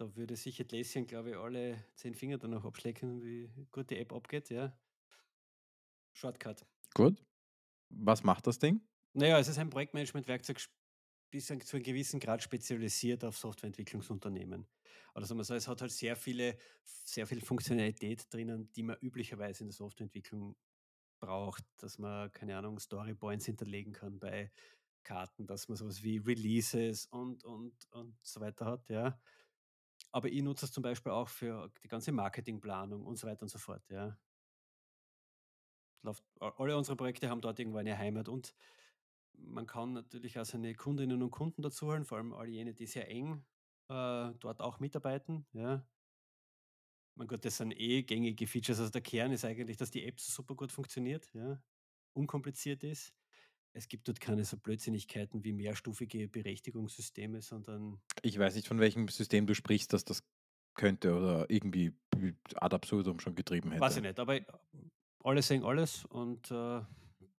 da 0.00 0.16
würde 0.16 0.34
sich 0.34 0.58
Atlassian, 0.60 1.06
glaube 1.06 1.30
ich, 1.30 1.36
alle 1.36 1.84
zehn 1.94 2.14
Finger 2.14 2.38
danach 2.38 2.64
abschlecken, 2.64 3.22
wie 3.22 3.50
gut 3.70 3.90
die 3.90 3.98
App 3.98 4.12
abgeht, 4.12 4.48
ja. 4.48 4.74
Shortcut. 6.14 6.66
Gut. 6.94 7.22
Was 7.90 8.22
macht 8.22 8.46
das 8.46 8.58
Ding? 8.58 8.80
Naja, 9.12 9.38
es 9.38 9.48
ist 9.48 9.58
ein 9.58 9.68
Projektmanagement-Werkzeug 9.68 10.58
bis 11.30 11.46
zu 11.46 11.52
einem 11.52 11.82
gewissen 11.82 12.18
Grad 12.18 12.42
spezialisiert 12.42 13.24
auf 13.24 13.36
Softwareentwicklungsunternehmen. 13.36 14.66
Oder 15.14 15.26
sagen 15.26 15.38
wir 15.38 15.44
so, 15.44 15.54
es 15.54 15.68
hat 15.68 15.82
halt 15.82 15.92
sehr 15.92 16.16
viele, 16.16 16.56
sehr 16.82 17.26
viel 17.26 17.40
Funktionalität 17.40 18.32
drinnen, 18.32 18.72
die 18.72 18.82
man 18.82 18.96
üblicherweise 19.00 19.64
in 19.64 19.68
der 19.68 19.74
Softwareentwicklung 19.74 20.56
braucht, 21.20 21.64
dass 21.76 21.98
man, 21.98 22.32
keine 22.32 22.56
Ahnung, 22.56 22.78
Storypoints 22.78 23.44
hinterlegen 23.44 23.92
kann 23.92 24.18
bei 24.18 24.50
Karten, 25.04 25.46
dass 25.46 25.68
man 25.68 25.76
sowas 25.76 26.02
wie 26.02 26.18
Releases 26.18 27.06
und, 27.06 27.44
und, 27.44 27.74
und 27.92 28.16
so 28.22 28.40
weiter 28.40 28.64
hat, 28.66 28.88
ja. 28.88 29.20
Aber 30.12 30.28
ich 30.28 30.42
nutze 30.42 30.66
es 30.66 30.72
zum 30.72 30.82
Beispiel 30.82 31.12
auch 31.12 31.28
für 31.28 31.70
die 31.82 31.88
ganze 31.88 32.12
Marketingplanung 32.12 33.04
und 33.04 33.16
so 33.16 33.26
weiter 33.26 33.42
und 33.42 33.48
so 33.48 33.58
fort. 33.58 33.88
Ja. 33.90 34.18
Alle 36.40 36.76
unsere 36.76 36.96
Projekte 36.96 37.28
haben 37.28 37.40
dort 37.40 37.58
irgendwo 37.58 37.78
eine 37.78 37.96
Heimat 37.96 38.28
und 38.28 38.54
man 39.34 39.66
kann 39.66 39.92
natürlich 39.92 40.38
auch 40.38 40.44
seine 40.44 40.74
Kundinnen 40.74 41.22
und 41.22 41.30
Kunden 41.30 41.62
dazu 41.62 41.86
holen, 41.86 42.04
vor 42.04 42.18
allem 42.18 42.32
all 42.32 42.48
jene, 42.48 42.74
die 42.74 42.86
sehr 42.86 43.08
eng 43.08 43.44
äh, 43.88 44.32
dort 44.38 44.60
auch 44.60 44.80
mitarbeiten. 44.80 45.46
Ja. 45.52 45.86
Mein 47.16 47.28
Gott, 47.28 47.44
das 47.44 47.58
sind 47.58 47.72
eh 47.72 48.02
gängige 48.02 48.46
Features. 48.46 48.80
Also 48.80 48.90
der 48.90 49.02
Kern 49.02 49.32
ist 49.32 49.44
eigentlich, 49.44 49.76
dass 49.76 49.90
die 49.90 50.06
App 50.06 50.20
super 50.20 50.54
gut 50.54 50.72
funktioniert, 50.72 51.32
ja, 51.34 51.62
unkompliziert 52.14 52.82
ist. 52.82 53.14
Es 53.72 53.86
gibt 53.88 54.08
dort 54.08 54.20
keine 54.20 54.44
so 54.44 54.56
Blödsinnigkeiten 54.56 55.44
wie 55.44 55.52
mehrstufige 55.52 56.28
Berechtigungssysteme, 56.28 57.40
sondern 57.40 58.00
Ich 58.22 58.38
weiß 58.38 58.56
nicht, 58.56 58.66
von 58.66 58.80
welchem 58.80 59.08
System 59.08 59.46
du 59.46 59.54
sprichst, 59.54 59.92
dass 59.92 60.04
das 60.04 60.24
könnte 60.74 61.14
oder 61.14 61.48
irgendwie 61.50 61.92
ad 62.56 62.74
absurdum 62.74 63.20
schon 63.20 63.34
getrieben 63.34 63.70
weiß 63.70 63.92
ich 63.92 63.96
hätte. 63.98 64.08
nicht, 64.08 64.20
aber 64.20 64.36
äh, 64.36 64.44
alle 65.22 65.42
sehen 65.42 65.64
alles 65.64 66.04
und 66.06 66.50
äh, 66.50 66.80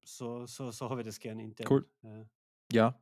so, 0.03 0.45
so, 0.45 0.71
so 0.71 0.89
habe 0.89 1.01
ich 1.01 1.07
das 1.07 1.19
gerne 1.19 1.43
intern. 1.43 1.67
Cool. 1.69 1.88
Ja. 2.03 2.25
Ja. 2.71 3.01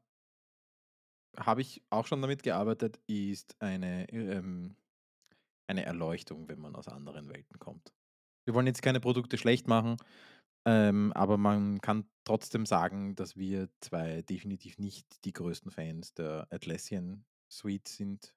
Habe 1.37 1.61
ich 1.61 1.81
auch 1.89 2.07
schon 2.07 2.21
damit 2.21 2.43
gearbeitet, 2.43 2.99
ist 3.07 3.55
eine, 3.61 4.09
ähm, 4.11 4.75
eine 5.67 5.85
Erleuchtung, 5.85 6.47
wenn 6.47 6.59
man 6.59 6.75
aus 6.75 6.87
anderen 6.87 7.29
Welten 7.29 7.59
kommt. 7.59 7.93
Wir 8.45 8.53
wollen 8.53 8.67
jetzt 8.67 8.81
keine 8.81 8.99
Produkte 8.99 9.37
schlecht 9.37 9.67
machen, 9.67 9.97
ähm, 10.65 11.13
aber 11.13 11.37
man 11.37 11.79
kann 11.81 12.05
trotzdem 12.29 12.67
sagen, 12.67 13.15
dass 13.15 13.37
wir 13.37 13.69
zwei 13.79 14.21
definitiv 14.21 14.77
nicht 14.77 15.25
die 15.25 15.33
größten 15.33 15.71
Fans 15.71 16.13
der 16.13 16.47
Atlassian 16.51 17.25
Suite 17.49 17.87
sind. 17.87 18.35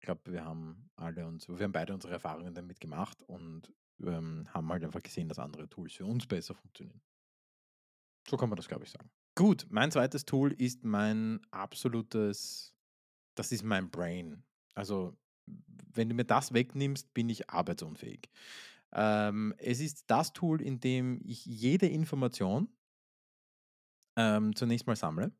Ich 0.00 0.06
glaube, 0.06 0.32
wir 0.32 0.44
haben 0.44 0.90
alle 0.96 1.24
uns, 1.24 1.48
wir 1.48 1.60
haben 1.60 1.70
beide 1.70 1.94
unsere 1.94 2.14
Erfahrungen 2.14 2.52
damit 2.52 2.80
gemacht 2.80 3.22
und 3.28 3.72
ähm, 4.02 4.48
haben 4.52 4.68
halt 4.72 4.82
einfach 4.82 5.04
gesehen, 5.04 5.28
dass 5.28 5.38
andere 5.38 5.68
Tools 5.68 5.92
für 5.92 6.04
uns 6.04 6.26
besser 6.26 6.56
funktionieren. 6.56 7.00
So 8.28 8.36
kann 8.36 8.48
man 8.48 8.56
das, 8.56 8.66
glaube 8.66 8.82
ich, 8.82 8.90
sagen. 8.90 9.08
Gut, 9.36 9.68
mein 9.70 9.92
zweites 9.92 10.24
Tool 10.24 10.50
ist 10.50 10.84
mein 10.84 11.40
absolutes, 11.52 12.74
das 13.36 13.52
ist 13.52 13.62
mein 13.62 13.88
Brain. 13.88 14.42
Also, 14.74 15.16
wenn 15.46 16.08
du 16.08 16.16
mir 16.16 16.24
das 16.24 16.52
wegnimmst, 16.52 17.14
bin 17.14 17.28
ich 17.28 17.50
arbeitsunfähig. 17.50 18.28
Ähm, 18.92 19.54
es 19.58 19.78
ist 19.78 20.10
das 20.10 20.32
Tool, 20.32 20.60
in 20.60 20.80
dem 20.80 21.20
ich 21.22 21.46
jede 21.46 21.86
Information 21.86 22.68
ähm, 24.20 24.54
zunächst 24.54 24.86
mal 24.86 24.96
sammle 24.96 25.32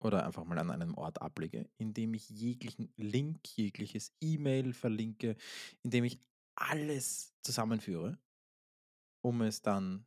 oder 0.00 0.24
einfach 0.26 0.44
mal 0.44 0.58
an 0.58 0.70
einem 0.70 0.94
Ort 0.94 1.20
ablege, 1.22 1.68
indem 1.78 2.14
ich 2.14 2.28
jeglichen 2.28 2.92
Link, 2.96 3.46
jegliches 3.56 4.12
E-Mail 4.20 4.72
verlinke, 4.72 5.36
indem 5.82 6.04
ich 6.04 6.20
alles 6.54 7.34
zusammenführe, 7.42 8.18
um 9.24 9.42
es 9.42 9.62
dann 9.62 10.06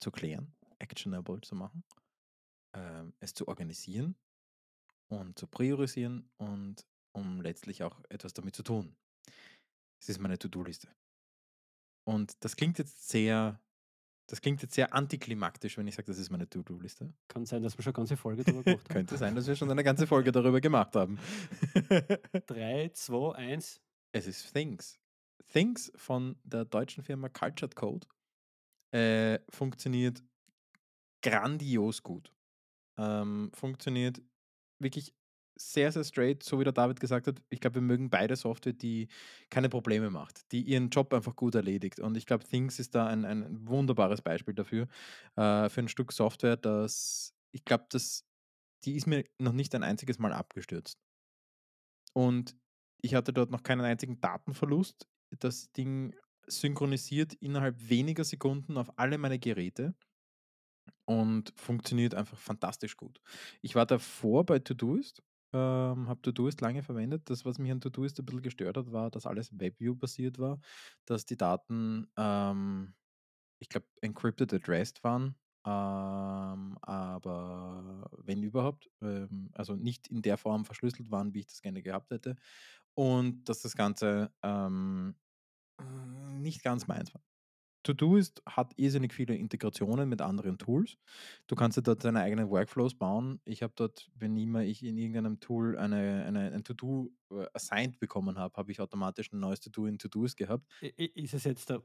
zu 0.00 0.10
klären, 0.10 0.54
actionable 0.78 1.40
zu 1.40 1.56
machen, 1.56 1.82
ähm, 2.76 3.12
es 3.20 3.34
zu 3.34 3.48
organisieren 3.48 4.14
und 5.10 5.38
zu 5.38 5.46
priorisieren 5.46 6.30
und 6.36 6.86
um 7.12 7.40
letztlich 7.40 7.82
auch 7.82 8.00
etwas 8.08 8.34
damit 8.34 8.54
zu 8.54 8.62
tun. 8.62 8.96
Es 10.00 10.08
ist 10.08 10.20
meine 10.20 10.38
To-Do-Liste. 10.38 10.94
Und 12.06 12.42
das 12.44 12.54
klingt 12.54 12.78
jetzt 12.78 13.08
sehr, 13.08 13.60
das 14.28 14.42
klingt 14.42 14.60
jetzt 14.62 14.74
sehr 14.74 14.94
antiklimaktisch, 14.94 15.78
wenn 15.78 15.86
ich 15.88 15.94
sage, 15.94 16.06
das 16.06 16.18
ist 16.18 16.30
meine 16.30 16.48
To-Do-Liste. 16.48 17.12
Kann 17.28 17.46
sein, 17.46 17.62
dass 17.62 17.76
wir 17.78 17.82
schon 17.82 17.94
eine 17.94 18.04
ganze 18.04 18.16
Folge 18.16 18.44
darüber 18.44 18.62
gemacht 18.62 18.84
haben. 18.88 18.94
Könnte 18.94 19.16
sein, 19.16 19.34
dass 19.34 19.46
wir 19.46 19.56
schon 19.56 19.70
eine 19.70 19.82
ganze 19.82 20.06
Folge 20.06 20.32
darüber 20.32 20.60
gemacht 20.60 20.94
haben. 20.94 21.18
3, 22.46 22.90
2, 22.92 23.34
1. 23.34 23.80
Es 24.12 24.26
ist 24.26 24.52
Things. 24.52 25.00
Things 25.50 25.90
von 25.96 26.36
der 26.44 26.66
deutschen 26.66 27.02
Firma 27.02 27.30
Cultured 27.30 27.74
Code 27.74 28.06
äh, 28.92 29.38
funktioniert 29.48 30.22
grandios 31.22 32.02
gut. 32.02 32.32
Ähm, 32.98 33.50
funktioniert 33.54 34.20
wirklich 34.78 35.14
sehr, 35.60 35.92
sehr 35.92 36.04
straight, 36.04 36.42
so 36.42 36.58
wie 36.60 36.64
der 36.64 36.72
David 36.72 37.00
gesagt 37.00 37.26
hat. 37.26 37.42
Ich 37.50 37.60
glaube, 37.60 37.76
wir 37.76 37.82
mögen 37.82 38.10
beide 38.10 38.36
Software, 38.36 38.72
die 38.72 39.08
keine 39.50 39.68
Probleme 39.68 40.10
macht, 40.10 40.50
die 40.52 40.62
ihren 40.62 40.90
Job 40.90 41.12
einfach 41.12 41.36
gut 41.36 41.54
erledigt. 41.54 42.00
Und 42.00 42.16
ich 42.16 42.26
glaube, 42.26 42.44
Things 42.44 42.78
ist 42.78 42.94
da 42.94 43.06
ein, 43.06 43.24
ein 43.24 43.66
wunderbares 43.68 44.22
Beispiel 44.22 44.54
dafür, 44.54 44.88
äh, 45.36 45.68
für 45.68 45.80
ein 45.80 45.88
Stück 45.88 46.12
Software, 46.12 46.56
das, 46.56 47.34
ich 47.52 47.64
glaube, 47.64 47.86
das, 47.90 48.24
die 48.84 48.96
ist 48.96 49.06
mir 49.06 49.24
noch 49.38 49.52
nicht 49.52 49.74
ein 49.74 49.82
einziges 49.82 50.18
Mal 50.18 50.32
abgestürzt. 50.32 50.98
Und 52.12 52.56
ich 53.02 53.14
hatte 53.14 53.32
dort 53.32 53.50
noch 53.50 53.62
keinen 53.62 53.82
einzigen 53.82 54.20
Datenverlust. 54.20 55.06
Das 55.38 55.70
Ding 55.72 56.14
synchronisiert 56.46 57.34
innerhalb 57.34 57.88
weniger 57.88 58.24
Sekunden 58.24 58.76
auf 58.76 58.98
alle 58.98 59.18
meine 59.18 59.38
Geräte 59.38 59.94
und 61.04 61.52
funktioniert 61.56 62.14
einfach 62.14 62.38
fantastisch 62.38 62.96
gut. 62.96 63.20
Ich 63.62 63.74
war 63.74 63.86
davor 63.86 64.44
bei 64.44 64.58
Todoist, 64.58 65.22
ähm, 65.52 66.08
habe 66.08 66.20
Todoist 66.22 66.60
lange 66.60 66.82
verwendet. 66.82 67.30
Das, 67.30 67.44
was 67.44 67.58
mich 67.58 67.70
an 67.72 67.80
Todoist 67.80 68.18
ein 68.20 68.26
bisschen 68.26 68.42
gestört 68.42 68.76
hat, 68.76 68.92
war, 68.92 69.10
dass 69.10 69.26
alles 69.26 69.50
WebView-basiert 69.58 70.38
war, 70.38 70.60
dass 71.06 71.24
die 71.26 71.36
Daten, 71.36 72.08
ähm, 72.16 72.94
ich 73.60 73.68
glaube, 73.68 73.86
encrypted 74.02 74.52
addressed 74.54 75.04
waren, 75.04 75.36
ähm, 75.66 76.78
aber 76.82 78.10
wenn 78.18 78.42
überhaupt, 78.42 78.90
ähm, 79.02 79.50
also 79.54 79.76
nicht 79.76 80.08
in 80.08 80.22
der 80.22 80.38
Form 80.38 80.64
verschlüsselt 80.64 81.10
waren, 81.10 81.34
wie 81.34 81.40
ich 81.40 81.46
das 81.46 81.62
gerne 81.62 81.82
gehabt 81.82 82.10
hätte. 82.12 82.36
Und 82.94 83.48
dass 83.48 83.62
das 83.62 83.76
Ganze 83.76 84.32
ähm, 84.42 85.16
nicht 86.38 86.62
ganz 86.62 86.86
meins 86.86 87.12
war. 87.14 87.22
Todoist 87.82 88.42
hat 88.46 88.72
irrsinnig 88.76 89.12
viele 89.12 89.34
Integrationen 89.34 90.08
mit 90.08 90.20
anderen 90.20 90.58
Tools. 90.58 90.96
Du 91.46 91.54
kannst 91.54 91.78
dir 91.78 91.82
dort 91.82 92.04
deine 92.04 92.20
eigenen 92.20 92.50
Workflows 92.50 92.94
bauen. 92.94 93.40
Ich 93.44 93.62
habe 93.62 93.72
dort, 93.76 94.10
wenn 94.14 94.36
immer 94.36 94.62
ich 94.62 94.84
in 94.84 94.96
irgendeinem 94.96 95.40
Tool 95.40 95.76
eine, 95.78 96.24
eine, 96.26 96.52
ein 96.52 96.64
To-Do 96.64 97.10
äh, 97.30 97.46
assigned 97.52 97.98
bekommen 97.98 98.38
habe, 98.38 98.56
habe 98.56 98.72
ich 98.72 98.80
automatisch 98.80 99.32
ein 99.32 99.40
neues 99.40 99.60
To-Do 99.60 99.86
in 99.86 99.98
Todoist 99.98 100.36
gehabt. 100.36 100.66
Ist 100.96 101.34
es 101.34 101.44
jetzt 101.44 101.70
der, 101.70 101.82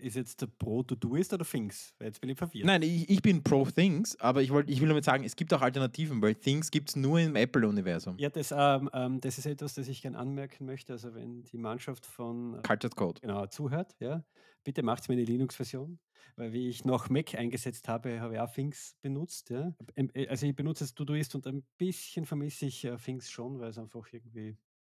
ist 0.00 0.16
jetzt 0.16 0.40
der 0.40 0.46
Pro 0.46 0.82
To-Doist 0.82 1.32
oder 1.32 1.44
Things? 1.44 1.94
Weil 1.98 2.08
Jetzt 2.08 2.20
bin 2.20 2.30
ich 2.30 2.38
verwirrt. 2.38 2.64
Nein, 2.64 2.82
ich, 2.82 3.08
ich 3.08 3.22
bin 3.22 3.42
pro 3.42 3.64
Things, 3.64 4.18
aber 4.20 4.42
ich, 4.42 4.50
wollt, 4.50 4.70
ich 4.70 4.80
will 4.80 4.88
damit 4.88 5.04
sagen, 5.04 5.24
es 5.24 5.36
gibt 5.36 5.52
auch 5.52 5.62
Alternativen, 5.62 6.22
weil 6.22 6.34
Things 6.34 6.70
gibt 6.70 6.90
es 6.90 6.96
nur 6.96 7.20
im 7.20 7.36
Apple-Universum. 7.36 8.18
Ja, 8.18 8.30
das, 8.30 8.52
ähm, 8.56 8.88
ähm, 8.92 9.20
das 9.20 9.38
ist 9.38 9.46
etwas, 9.46 9.74
das 9.74 9.88
ich 9.88 10.02
gerne 10.02 10.18
anmerken 10.18 10.66
möchte. 10.66 10.92
Also 10.92 11.14
wenn 11.14 11.42
die 11.44 11.58
Mannschaft 11.58 12.06
von 12.06 12.54
äh, 12.54 12.62
Cultured 12.62 12.96
Code. 12.96 13.20
genau, 13.20 13.46
zuhört, 13.46 13.94
ja, 14.00 14.24
bitte 14.64 14.82
macht 14.82 15.08
mir 15.08 15.14
eine 15.14 15.24
Linux-Version. 15.24 16.00
Weil 16.36 16.52
wie 16.52 16.68
ich 16.68 16.84
noch 16.84 17.10
Mac 17.10 17.34
eingesetzt 17.34 17.88
habe, 17.88 18.20
habe 18.20 18.34
ich 18.34 18.40
auch 18.40 18.52
Things 18.52 18.96
benutzt. 19.02 19.50
Ja. 19.50 19.74
Äh, 19.94 20.26
Also 20.28 20.46
ich 20.46 20.56
benutze 20.56 20.84
es 20.84 20.94
Todoist 20.94 21.34
und 21.34 21.46
ein 21.46 21.64
bisschen 21.78 22.26
vermisse 22.26 22.66
ich 22.66 22.84
äh, 22.84 22.96
Things 22.96 23.30
schon, 23.30 23.60
weil 23.60 23.70
es 23.70 23.78
einfach 23.78 24.06
irgendwie 24.12 24.58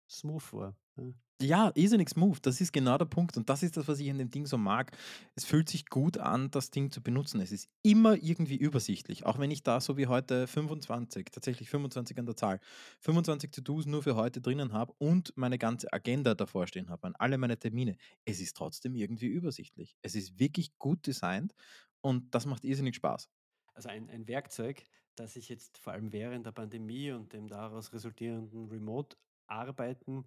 smooth 0.08 0.52
war. 0.52 0.76
Ja. 0.96 1.12
Ja, 1.42 1.72
irrsinnig 1.74 2.08
smooth. 2.10 2.38
Das 2.46 2.60
ist 2.60 2.72
genau 2.72 2.96
der 2.96 3.06
Punkt. 3.06 3.36
Und 3.36 3.48
das 3.50 3.64
ist 3.64 3.76
das, 3.76 3.88
was 3.88 3.98
ich 3.98 4.08
an 4.08 4.18
dem 4.18 4.30
Ding 4.30 4.46
so 4.46 4.56
mag. 4.56 4.96
Es 5.34 5.44
fühlt 5.44 5.68
sich 5.68 5.86
gut 5.86 6.16
an, 6.16 6.50
das 6.52 6.70
Ding 6.70 6.92
zu 6.92 7.02
benutzen. 7.02 7.40
Es 7.40 7.50
ist 7.50 7.68
immer 7.82 8.14
irgendwie 8.14 8.56
übersichtlich. 8.56 9.26
Auch 9.26 9.38
wenn 9.40 9.50
ich 9.50 9.64
da 9.64 9.80
so 9.80 9.96
wie 9.96 10.06
heute 10.06 10.46
25, 10.46 11.26
tatsächlich 11.32 11.68
25 11.68 12.18
an 12.18 12.26
der 12.26 12.36
Zahl, 12.36 12.60
25 13.00 13.50
To-Dos 13.50 13.86
nur 13.86 14.04
für 14.04 14.14
heute 14.14 14.40
drinnen 14.40 14.72
habe 14.72 14.94
und 14.98 15.32
meine 15.36 15.58
ganze 15.58 15.92
Agenda 15.92 16.34
davor 16.34 16.68
stehen 16.68 16.88
habe, 16.88 17.08
an 17.08 17.14
alle 17.18 17.36
meine 17.36 17.58
Termine. 17.58 17.96
Es 18.24 18.40
ist 18.40 18.56
trotzdem 18.56 18.94
irgendwie 18.94 19.26
übersichtlich. 19.26 19.96
Es 20.02 20.14
ist 20.14 20.38
wirklich 20.38 20.78
gut 20.78 21.04
designt 21.04 21.52
und 22.00 22.32
das 22.32 22.46
macht 22.46 22.64
irrsinnig 22.64 22.94
Spaß. 22.94 23.28
Also 23.74 23.88
ein, 23.88 24.08
ein 24.08 24.28
Werkzeug, 24.28 24.84
das 25.16 25.34
ich 25.34 25.48
jetzt 25.48 25.78
vor 25.78 25.92
allem 25.94 26.12
während 26.12 26.46
der 26.46 26.52
Pandemie 26.52 27.10
und 27.10 27.32
dem 27.32 27.48
daraus 27.48 27.92
resultierenden 27.92 28.68
Remote-Arbeiten 28.68 30.24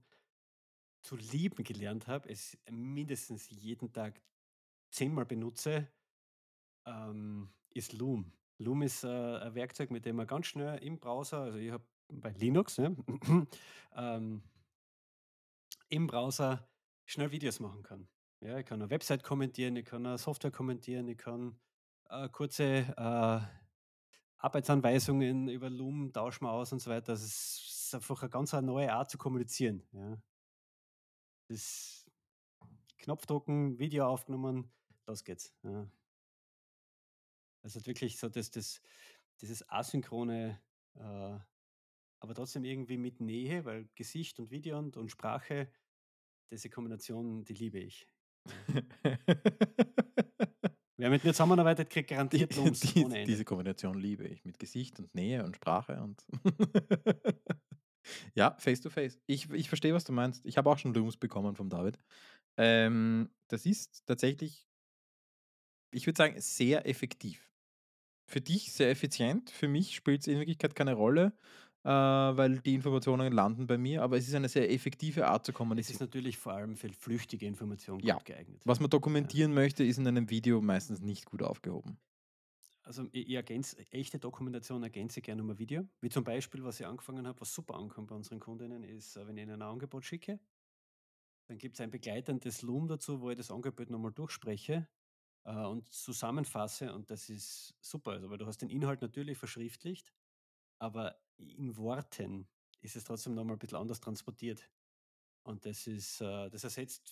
zu 1.08 1.16
lieben 1.16 1.64
gelernt 1.64 2.08
habe, 2.08 2.30
es 2.30 2.58
mindestens 2.70 3.50
jeden 3.50 3.94
Tag 3.94 4.22
zehnmal 4.92 5.26
benutze, 5.26 5.88
ähm, 6.86 7.50
ist 7.70 7.94
Loom. 7.94 8.34
Loom 8.58 8.82
ist 8.82 9.06
äh, 9.06 9.08
ein 9.08 9.56
Werkzeug, 9.56 9.90
mit 9.90 10.06
dem 10.06 10.18
man 10.18 10.28
ganz 10.28 10.48
schnell 10.48 10.78
im 10.80 11.00
Browser, 11.00 11.40
also 11.44 11.58
ich 11.60 11.72
habe 11.72 11.86
bei 12.10 12.32
Linux, 12.32 12.78
ne, 12.78 12.98
ähm, 13.96 14.44
im 15.88 16.08
Browser 16.08 16.70
schnell 17.06 17.32
Videos 17.32 17.62
machen 17.62 17.84
kann. 17.84 18.10
Ja, 18.42 18.58
ich 18.58 18.66
kann 18.66 18.82
eine 18.82 18.90
Website 18.90 19.24
kommentieren, 19.24 19.78
ich 19.78 19.86
kann 19.86 20.06
eine 20.06 20.18
Software 20.18 20.52
kommentieren, 20.52 21.08
ich 21.08 21.18
kann 21.18 21.58
äh, 22.10 22.28
kurze 22.28 22.94
äh, 22.98 23.40
Arbeitsanweisungen 24.40 25.48
über 25.48 25.70
Loom 25.70 26.12
tauschen 26.12 26.48
aus 26.48 26.74
und 26.74 26.80
so 26.80 26.92
weiter. 26.92 27.14
Das 27.14 27.24
ist 27.24 27.96
einfach 27.96 28.22
eine 28.22 28.30
ganz 28.30 28.52
neue 28.52 28.92
Art 28.92 29.10
zu 29.10 29.18
kommunizieren. 29.18 29.88
Ja. 29.94 30.18
Das 31.48 32.06
Knopfdrucken, 32.98 33.80
Video 33.80 34.06
aufgenommen, 34.08 34.72
los 35.06 35.24
geht's. 35.24 35.56
Ja. 35.64 35.90
Das 37.64 37.76
hat 37.76 37.88
wirklich 37.88 38.18
so 38.18 38.30
das, 38.30 38.52
das, 38.52 38.82
dieses 39.42 39.68
asynchrone, 39.70 40.60
äh, 40.96 41.40
aber 42.20 42.34
trotzdem 42.34 42.64
irgendwie 42.64 42.98
mit 42.98 43.20
Nähe, 43.22 43.66
weil 43.66 43.90
Gesicht 43.96 44.40
und 44.40 44.52
Video 44.52 44.78
und, 44.78 44.98
und 44.98 45.10
Sprache, 45.10 45.72
diese 46.52 46.70
Kombination, 46.70 47.44
die 47.46 47.54
liebe 47.54 47.80
ich. 47.80 48.08
Wer 50.98 51.10
mit 51.12 51.24
mir 51.24 51.32
zusammenarbeitet, 51.32 51.90
kriegt 51.90 52.10
garantiert 52.10 52.56
Die, 52.56 53.04
ohne 53.06 53.20
Ende. 53.20 53.32
diese 53.32 53.46
Kombination 53.46 54.00
liebe 54.00 54.28
ich 54.28 54.44
mit 54.46 54.58
Gesicht 54.58 55.00
und 55.00 55.14
Nähe 55.14 55.44
und 55.44 55.56
Sprache 55.56 56.02
und 56.02 56.26
ja, 58.36 58.56
face 58.60 58.82
to 58.82 58.90
face. 58.90 59.20
Ich, 59.28 59.50
ich 59.52 59.70
verstehe, 59.70 59.94
was 59.94 60.04
du 60.04 60.14
meinst. 60.14 60.46
Ich 60.46 60.58
habe 60.58 60.70
auch 60.70 60.78
schon 60.80 60.94
Looms 60.94 61.18
bekommen 61.18 61.56
vom 61.56 61.70
David. 61.70 61.98
Ähm, 62.58 63.30
das 63.50 63.66
ist 63.66 64.04
tatsächlich 64.08 64.68
ich 65.92 66.06
würde 66.08 66.18
sagen, 66.18 66.40
sehr 66.42 66.88
effektiv. 66.88 67.52
Für 68.30 68.42
dich 68.42 68.74
sehr 68.74 68.90
effizient, 68.92 69.52
für 69.52 69.68
mich 69.70 69.96
spielt 69.96 70.22
es 70.22 70.28
in 70.28 70.40
Wirklichkeit 70.40 70.76
keine 70.76 70.94
Rolle, 70.96 71.34
äh, 71.84 71.90
weil 71.90 72.60
die 72.62 72.76
Informationen 72.76 73.34
landen 73.34 73.68
bei 73.68 73.78
mir, 73.78 74.04
aber 74.04 74.18
es 74.18 74.28
ist 74.28 74.36
eine 74.36 74.50
sehr 74.50 74.72
effektive 74.72 75.28
Art 75.28 75.46
zu 75.46 75.54
Es 75.76 75.90
ist 75.90 76.00
kommunizieren. 76.00 76.02
natürlich 76.02 76.38
vor 76.38 76.52
allem 76.54 76.76
für 76.76 76.92
flüchtige 76.92 77.46
Information 77.46 78.02
Ja. 78.02 78.16
gut 78.16 78.26
geeignet. 78.26 78.66
Was 78.66 78.80
man 78.80 78.90
Ja. 79.22 79.30
dokumentieren 79.30 79.54
möchte, 79.54 79.84
ist 79.84 79.98
in 79.98 80.08
einem 80.08 80.30
Video 80.30 80.62
meistens 80.62 81.00
nicht 81.02 81.26
gut 81.26 81.42
aufgehoben. 81.44 82.00
Also 82.88 83.04
ich, 83.12 83.28
ich 83.28 83.34
ergänze 83.36 83.78
echte 83.92 84.18
Dokumentation 84.18 84.82
ergänze 84.82 85.22
gerne 85.22 85.44
um 85.44 85.50
ein 85.50 85.60
Video. 85.60 85.86
Wie 86.00 86.08
zum 86.08 86.24
Beispiel, 86.24 86.64
was 86.64 86.80
ich 86.80 86.86
angefangen 86.86 87.28
habe, 87.28 87.42
was 87.42 87.54
super 87.54 87.76
ankommt 87.76 88.08
bei 88.08 88.16
unseren 88.16 88.40
Kundinnen, 88.40 88.82
ist, 88.84 89.18
äh, 89.18 89.28
wenn 89.28 89.36
ich 89.36 89.44
ihnen 89.44 89.62
ein 89.62 89.62
Angebot 89.62 90.06
schicke, 90.06 90.40
dann 91.48 91.58
gibt 91.58 91.76
es 91.76 91.82
ein 91.82 91.92
begleitendes 91.92 92.62
Loom 92.62 92.88
dazu, 92.88 93.20
wo 93.20 93.30
ich 93.30 93.38
das 93.38 93.52
Angebot 93.52 93.90
nochmal 93.90 94.14
durchspreche 94.14 94.88
äh, 95.44 95.66
und 95.66 95.92
zusammenfasse 95.94 96.94
und 96.94 97.12
das 97.12 97.30
ist 97.30 97.76
super. 97.82 98.12
Also, 98.12 98.30
weil 98.30 98.38
du 98.38 98.46
hast 98.48 98.62
den 98.62 98.70
Inhalt 98.70 99.02
natürlich 99.02 99.38
verschriftlicht, 99.38 100.14
aber 100.80 101.20
in 101.36 101.76
Worten 101.76 102.48
ist 102.80 102.96
es 102.96 103.04
trotzdem 103.04 103.34
nochmal 103.34 103.58
ein 103.58 103.60
bisschen 103.60 103.80
anders 103.80 104.00
transportiert. 104.00 104.70
Und 105.44 105.66
das 105.66 105.88
ist, 105.88 106.22
äh, 106.22 106.50
das 106.50 106.64
ersetzt 106.64 107.10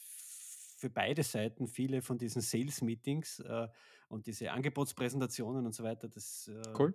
für 0.75 0.89
beide 0.89 1.24
Seiten 1.24 1.67
viele 1.67 2.01
von 2.01 2.17
diesen 2.17 2.41
Sales-Meetings 2.41 3.39
äh, 3.39 3.67
und 4.10 4.27
diese 4.27 4.51
Angebotspräsentationen 4.51 5.65
und 5.65 5.74
so 5.74 5.84
weiter. 5.84 6.08
Das 6.10 6.48
äh, 6.48 6.62
Cool. 6.77 6.94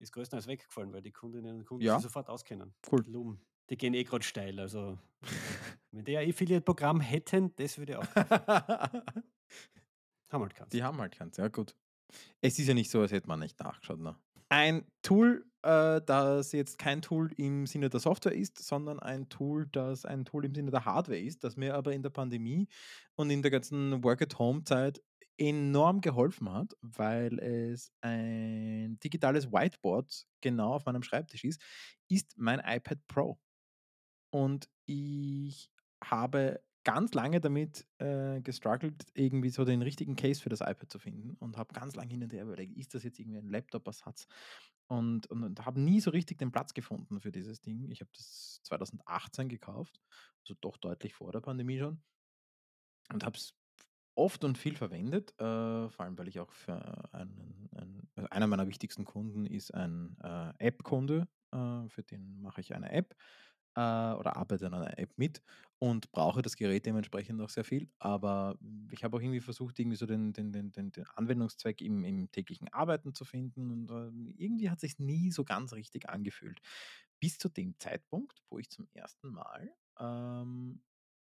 ist 0.00 0.12
größtenteils 0.12 0.46
weggefallen, 0.46 0.92
weil 0.92 1.02
die 1.02 1.12
Kundinnen 1.12 1.56
und 1.58 1.64
Kunden 1.64 1.84
Ja. 1.84 1.94
sich 1.96 2.02
sofort 2.04 2.28
auskennen. 2.28 2.74
Cool. 2.90 3.04
Loom. 3.06 3.40
Die 3.70 3.76
gehen 3.76 3.94
eh 3.94 4.02
gerade 4.04 4.24
steil. 4.24 4.58
Also, 4.60 4.98
wenn 5.92 6.04
die 6.04 6.16
ein 6.16 6.28
Affiliate-Programm 6.30 7.00
hätten, 7.00 7.54
das 7.56 7.78
würde 7.78 7.98
auch. 7.98 8.06
Haben 10.30 10.42
halt 10.42 10.54
keins. 10.54 10.70
Die 10.70 10.82
haben 10.82 10.98
halt 10.98 11.14
keins, 11.16 11.36
ja 11.38 11.48
gut. 11.48 11.74
Es 12.40 12.58
ist 12.58 12.66
ja 12.68 12.74
nicht 12.74 12.90
so, 12.90 13.00
als 13.00 13.12
hätte 13.12 13.28
man 13.28 13.40
nicht 13.40 13.58
nachgeschaut. 13.60 13.98
Ne? 14.00 14.16
Ein 14.50 14.86
Tool, 15.02 15.44
äh, 15.62 16.00
das 16.04 16.52
jetzt 16.52 16.78
kein 16.78 17.02
Tool 17.02 17.32
im 17.36 17.66
Sinne 17.66 17.90
der 17.90 18.00
Software 18.00 18.34
ist, 18.34 18.58
sondern 18.58 18.98
ein 19.00 19.28
Tool, 19.28 19.66
das 19.72 20.04
ein 20.04 20.24
Tool 20.24 20.44
im 20.44 20.54
Sinne 20.54 20.70
der 20.70 20.84
Hardware 20.84 21.18
ist, 21.20 21.44
das 21.44 21.56
mir 21.56 21.74
aber 21.74 21.92
in 21.92 22.02
der 22.02 22.10
Pandemie 22.10 22.68
und 23.16 23.30
in 23.30 23.42
der 23.42 23.50
ganzen 23.50 24.02
Work-at-Home-Zeit 24.02 25.02
enorm 25.36 26.00
geholfen 26.00 26.50
hat, 26.52 26.74
weil 26.80 27.38
es 27.38 27.92
ein 28.00 28.98
digitales 29.04 29.52
Whiteboard 29.52 30.26
genau 30.40 30.74
auf 30.74 30.86
meinem 30.86 31.02
Schreibtisch 31.02 31.44
ist, 31.44 31.60
ist 32.08 32.36
mein 32.38 32.60
iPad 32.60 32.98
Pro. 33.06 33.38
Und 34.30 34.68
ich 34.86 35.70
habe 36.02 36.60
ganz 36.88 37.12
lange 37.12 37.38
damit 37.38 37.86
äh, 37.98 38.40
gestruggelt, 38.40 39.04
irgendwie 39.12 39.50
so 39.50 39.66
den 39.66 39.82
richtigen 39.82 40.16
Case 40.16 40.40
für 40.40 40.48
das 40.48 40.62
iPad 40.62 40.90
zu 40.90 40.98
finden 40.98 41.34
und 41.38 41.58
habe 41.58 41.74
ganz 41.74 41.94
lange 41.94 42.10
hin 42.10 42.22
und 42.22 42.32
her 42.32 42.44
überlegt, 42.44 42.78
ist 42.78 42.94
das 42.94 43.02
jetzt 43.02 43.18
irgendwie 43.18 43.36
ein 43.36 43.50
Laptop-Ersatz? 43.50 44.26
Und, 44.86 45.26
und, 45.26 45.44
und 45.44 45.66
habe 45.66 45.78
nie 45.78 46.00
so 46.00 46.10
richtig 46.10 46.38
den 46.38 46.50
Platz 46.50 46.72
gefunden 46.72 47.20
für 47.20 47.30
dieses 47.30 47.60
Ding. 47.60 47.90
Ich 47.90 48.00
habe 48.00 48.10
das 48.14 48.62
2018 48.62 49.50
gekauft, 49.50 50.00
also 50.40 50.54
doch 50.62 50.78
deutlich 50.78 51.12
vor 51.12 51.30
der 51.30 51.42
Pandemie 51.42 51.78
schon 51.78 52.00
und 53.12 53.22
habe 53.22 53.36
es 53.36 53.52
oft 54.14 54.42
und 54.44 54.56
viel 54.56 54.74
verwendet, 54.74 55.32
äh, 55.38 55.90
vor 55.90 56.06
allem 56.06 56.16
weil 56.16 56.28
ich 56.28 56.40
auch 56.40 56.52
für 56.52 57.12
einen, 57.12 57.68
einen 57.76 58.08
also 58.16 58.30
einer 58.30 58.46
meiner 58.46 58.66
wichtigsten 58.66 59.04
Kunden 59.04 59.44
ist 59.44 59.74
ein 59.74 60.16
äh, 60.22 60.54
App-Kunde, 60.56 61.28
äh, 61.52 61.86
für 61.90 62.02
den 62.02 62.40
mache 62.40 62.62
ich 62.62 62.74
eine 62.74 62.90
App 62.92 63.14
äh, 63.78 64.12
oder 64.14 64.36
arbeite 64.36 64.66
an 64.66 64.74
einer 64.74 64.98
App 64.98 65.12
mit 65.16 65.40
und 65.78 66.10
brauche 66.10 66.42
das 66.42 66.56
Gerät 66.56 66.84
dementsprechend 66.84 67.40
auch 67.40 67.48
sehr 67.48 67.62
viel. 67.62 67.88
Aber 68.00 68.58
ich 68.90 69.04
habe 69.04 69.16
auch 69.16 69.20
irgendwie 69.20 69.40
versucht, 69.40 69.78
irgendwie 69.78 69.96
so 69.96 70.06
den, 70.06 70.32
den, 70.32 70.50
den, 70.50 70.72
den, 70.72 70.92
Anwendungszweck 71.14 71.80
im, 71.80 72.02
im 72.02 72.30
täglichen 72.32 72.72
Arbeiten 72.72 73.14
zu 73.14 73.24
finden 73.24 73.70
und 73.70 73.90
äh, 73.90 74.32
irgendwie 74.36 74.68
hat 74.68 74.80
sich 74.80 74.98
nie 74.98 75.30
so 75.30 75.44
ganz 75.44 75.72
richtig 75.72 76.08
angefühlt. 76.08 76.60
Bis 77.20 77.38
zu 77.38 77.48
dem 77.48 77.78
Zeitpunkt, 77.78 78.42
wo 78.50 78.58
ich 78.58 78.68
zum 78.68 78.88
ersten 78.92 79.30
Mal 79.30 79.72
ähm, 80.00 80.82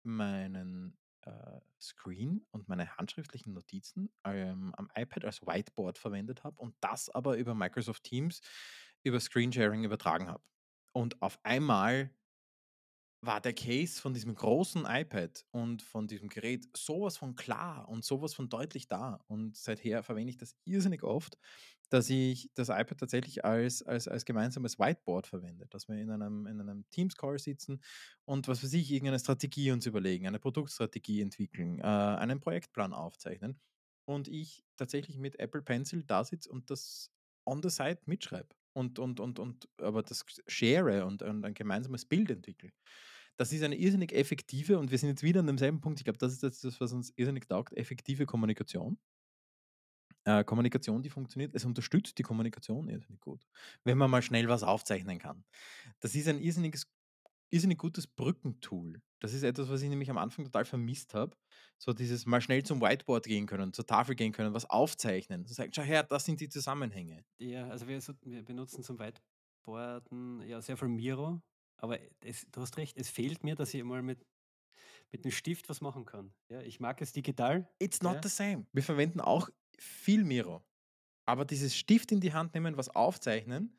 meinen 0.03 0.97
äh, 1.23 1.59
Screen 1.81 2.45
und 2.51 2.69
meine 2.69 2.95
handschriftlichen 2.95 3.53
Notizen 3.53 4.09
ähm, 4.23 4.73
am 4.77 4.89
iPad 4.95 5.25
als 5.25 5.41
Whiteboard 5.41 5.97
verwendet 5.97 6.45
habe 6.45 6.57
und 6.61 6.75
das 6.79 7.09
aber 7.09 7.37
über 7.37 7.53
Microsoft 7.53 8.05
Teams 8.05 8.39
über 9.03 9.19
Screensharing 9.19 9.83
übertragen 9.83 10.29
habe. 10.29 10.43
Und 10.93 11.21
auf 11.21 11.39
einmal 11.43 12.09
war 13.21 13.41
der 13.41 13.53
Case 13.53 13.99
von 13.99 14.13
diesem 14.13 14.35
großen 14.35 14.85
iPad 14.85 15.45
und 15.51 15.81
von 15.81 16.07
diesem 16.07 16.29
Gerät 16.29 16.67
sowas 16.75 17.17
von 17.17 17.35
klar 17.35 17.89
und 17.89 18.05
sowas 18.05 18.33
von 18.33 18.49
deutlich 18.49 18.87
da. 18.87 19.19
Und 19.27 19.55
seither 19.57 20.03
verwende 20.03 20.29
ich 20.29 20.37
das 20.37 20.55
irrsinnig 20.65 21.03
oft, 21.03 21.37
dass 21.89 22.09
ich 22.09 22.51
das 22.53 22.69
iPad 22.69 22.99
tatsächlich 22.99 23.45
als, 23.45 23.81
als, 23.81 24.07
als 24.07 24.25
gemeinsames 24.25 24.77
Whiteboard 24.77 25.27
verwende, 25.27 25.67
dass 25.67 25.87
wir 25.87 25.95
in 25.97 26.11
einem, 26.11 26.45
in 26.45 26.59
einem 26.59 26.89
Teams-Call 26.91 27.39
sitzen 27.39 27.81
und 28.25 28.47
was 28.47 28.63
weiß 28.63 28.73
ich, 28.73 28.91
irgendeine 28.91 29.19
Strategie 29.19 29.71
uns 29.71 29.85
überlegen, 29.85 30.27
eine 30.27 30.39
Produktstrategie 30.39 31.21
entwickeln, 31.21 31.79
äh, 31.79 31.83
einen 31.83 32.39
Projektplan 32.39 32.93
aufzeichnen 32.93 33.59
und 34.05 34.27
ich 34.27 34.63
tatsächlich 34.75 35.17
mit 35.17 35.39
Apple 35.39 35.61
Pencil 35.61 36.03
da 36.03 36.23
sitze 36.23 36.51
und 36.51 36.69
das 36.69 37.11
on 37.45 37.63
the 37.63 37.69
side 37.69 37.99
mitschreibe 38.05 38.56
und, 38.77 38.99
und, 38.99 39.19
und, 39.19 39.39
und 39.39 39.67
aber 39.81 40.03
das 40.03 40.23
share 40.47 41.05
und, 41.05 41.23
und 41.23 41.43
ein 41.43 41.53
gemeinsames 41.53 42.05
Bild 42.05 42.29
entwickle. 42.29 42.71
Das 43.35 43.51
ist 43.51 43.63
eine 43.63 43.75
irrsinnig 43.75 44.13
effektive, 44.13 44.79
und 44.79 44.91
wir 44.91 44.97
sind 44.97 45.09
jetzt 45.09 45.23
wieder 45.23 45.41
an 45.41 45.47
demselben 45.47 45.81
Punkt, 45.81 45.99
ich 45.99 46.05
glaube, 46.05 46.19
das 46.19 46.33
ist 46.33 46.43
das, 46.43 46.79
was 46.79 46.93
uns 46.93 47.11
irrsinnig 47.15 47.47
taugt, 47.47 47.73
effektive 47.73 48.25
Kommunikation. 48.25 48.97
Äh, 50.25 50.43
Kommunikation, 50.43 51.01
die 51.01 51.09
funktioniert, 51.09 51.55
es 51.55 51.65
unterstützt 51.65 52.17
die 52.17 52.23
Kommunikation 52.23 52.89
irrsinnig 52.89 53.21
gut, 53.21 53.47
wenn 53.83 53.97
man 53.97 54.11
mal 54.11 54.21
schnell 54.21 54.47
was 54.47 54.61
aufzeichnen 54.61 55.19
kann. 55.19 55.45
Das 55.99 56.15
ist 56.15 56.27
ein 56.27 56.39
irrsinniges, 56.39 56.87
irrsinnig 57.49 57.77
gutes 57.77 58.07
Brückentool. 58.07 59.01
Das 59.19 59.33
ist 59.33 59.43
etwas, 59.43 59.69
was 59.69 59.81
ich 59.81 59.89
nämlich 59.89 60.09
am 60.09 60.17
Anfang 60.17 60.45
total 60.45 60.65
vermisst 60.65 61.13
habe. 61.13 61.35
So 61.79 61.93
dieses 61.93 62.25
mal 62.25 62.41
schnell 62.41 62.63
zum 62.63 62.81
Whiteboard 62.81 63.25
gehen 63.25 63.47
können, 63.47 63.73
zur 63.73 63.85
Tafel 63.85 64.15
gehen 64.15 64.31
können, 64.31 64.53
was 64.53 64.69
aufzeichnen. 64.69 65.45
So 65.45 65.53
sagen, 65.53 65.71
schau 65.73 65.81
her, 65.81 66.03
das 66.03 66.25
sind 66.25 66.39
die 66.39 66.49
Zusammenhänge. 66.49 67.25
Ja, 67.39 67.67
also 67.69 67.87
wir, 67.87 67.99
wir 68.23 68.43
benutzen 68.43 68.83
zum 68.83 68.99
Whiteboarden 68.99 70.41
ja 70.47 70.61
sehr 70.61 70.77
viel 70.77 70.87
Miro, 70.89 71.41
aber 71.77 71.99
es, 72.23 72.45
du 72.51 72.61
hast 72.61 72.77
recht, 72.77 72.97
es 72.97 73.09
fehlt 73.09 73.43
mir, 73.43 73.55
dass 73.55 73.73
ich 73.73 73.83
mal 73.83 74.01
mit, 74.03 74.25
mit 75.11 75.23
einem 75.23 75.31
Stift 75.31 75.69
was 75.69 75.81
machen 75.81 76.05
kann. 76.05 76.33
Ja, 76.49 76.61
ich 76.61 76.79
mag 76.79 77.01
es 77.01 77.11
digital. 77.11 77.67
It's 77.79 78.01
not 78.01 78.15
Ja. 78.15 78.21
the 78.23 78.29
same. 78.29 78.67
Wir 78.73 78.83
verwenden 78.83 79.19
auch 79.21 79.49
viel 79.79 80.23
Miro. 80.23 80.63
Aber 81.25 81.43
dieses 81.43 81.75
Stift 81.75 82.11
in 82.11 82.21
die 82.21 82.33
Hand 82.33 82.53
nehmen, 82.53 82.77
was 82.77 82.89
aufzeichnen 82.89 83.76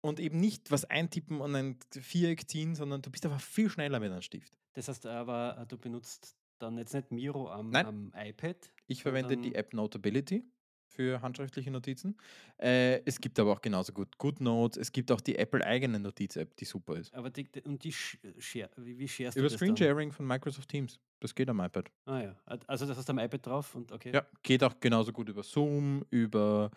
und 0.00 0.20
eben 0.20 0.38
nicht 0.38 0.70
was 0.70 0.84
eintippen 0.84 1.40
und 1.40 1.54
ein 1.54 1.78
Viereck 1.92 2.48
ziehen, 2.48 2.74
sondern 2.74 3.02
du 3.02 3.10
bist 3.10 3.24
einfach 3.26 3.40
viel 3.40 3.68
schneller 3.70 4.00
mit 4.00 4.12
einem 4.12 4.22
Stift. 4.22 4.58
Das 4.74 4.88
heißt 4.88 5.06
aber, 5.06 5.58
äh, 5.60 5.66
du 5.66 5.78
benutzt 5.78 6.36
dann 6.58 6.78
jetzt 6.78 6.94
nicht 6.94 7.10
Miro 7.12 7.50
am, 7.50 7.74
am 7.74 8.12
iPad. 8.16 8.56
Ich 8.86 9.02
verwende 9.02 9.36
die 9.36 9.54
App 9.54 9.74
Notability 9.74 10.44
für 10.88 11.20
handschriftliche 11.20 11.70
Notizen. 11.70 12.16
Äh, 12.58 13.02
es 13.04 13.20
gibt 13.20 13.38
aber 13.38 13.52
auch 13.52 13.60
genauso 13.60 13.92
gut 13.92 14.16
GoodNotes. 14.16 14.78
Es 14.78 14.92
gibt 14.92 15.12
auch 15.12 15.20
die 15.20 15.36
Apple-eigene 15.36 15.98
Notiz-App, 15.98 16.56
die 16.56 16.64
super 16.64 16.96
ist. 16.96 17.12
Aber 17.12 17.28
die, 17.28 17.46
und 17.64 17.84
die 17.84 17.92
sh- 17.92 18.18
share, 18.40 18.70
wie, 18.76 18.98
wie 18.98 19.06
sharest 19.08 19.36
Über 19.36 19.48
du 19.48 19.54
das 19.54 19.60
dann? 19.60 19.76
Screensharing 19.76 20.12
von 20.12 20.26
Microsoft 20.26 20.68
Teams. 20.70 20.98
Das 21.20 21.34
geht 21.34 21.48
am 21.50 21.60
iPad. 21.60 21.90
Ah 22.06 22.20
ja, 22.22 22.36
also 22.66 22.86
das 22.86 22.96
hast 22.96 23.08
du 23.08 23.12
am 23.12 23.18
iPad 23.18 23.44
drauf 23.46 23.74
und 23.74 23.92
okay. 23.92 24.12
Ja, 24.14 24.26
geht 24.42 24.62
auch 24.62 24.78
genauso 24.80 25.12
gut 25.12 25.28
über 25.28 25.42
Zoom, 25.42 26.04
über. 26.10 26.70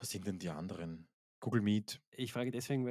Was 0.00 0.10
sind 0.10 0.26
denn 0.26 0.38
die 0.38 0.48
anderen? 0.48 1.06
Google 1.40 1.60
Meet. 1.62 2.00
Ich 2.12 2.32
frage 2.32 2.50
deswegen 2.50 2.84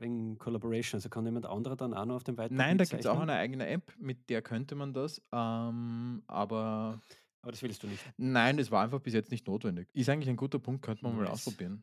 wegen 0.00 0.38
Collaboration. 0.38 0.98
Also 0.98 1.08
kann 1.10 1.24
jemand 1.26 1.46
anderer 1.46 1.76
dann 1.76 1.92
auch 1.94 2.04
noch 2.06 2.16
auf 2.16 2.24
dem 2.24 2.34
Whiteboard 2.36 2.52
Nein, 2.52 2.78
da 2.78 2.84
gibt 2.84 3.00
es 3.00 3.06
auch 3.06 3.20
eine 3.20 3.34
eigene 3.34 3.66
App, 3.66 3.92
mit 3.98 4.30
der 4.30 4.40
könnte 4.42 4.74
man 4.74 4.92
das. 4.94 5.20
Ähm, 5.32 6.22
aber 6.26 7.00
Aber 7.42 7.52
das 7.52 7.62
willst 7.62 7.82
du 7.82 7.86
nicht. 7.88 8.02
nein, 8.16 8.58
es 8.58 8.70
war 8.70 8.82
einfach 8.82 9.00
bis 9.00 9.12
jetzt 9.14 9.30
nicht 9.30 9.46
notwendig. 9.46 9.88
Ist 9.94 10.08
eigentlich 10.08 10.30
ein 10.30 10.36
guter 10.36 10.58
Punkt, 10.58 10.82
könnte 10.82 11.04
man 11.04 11.14
mal 11.16 11.22
Nice. 11.24 11.32
ausprobieren. 11.32 11.82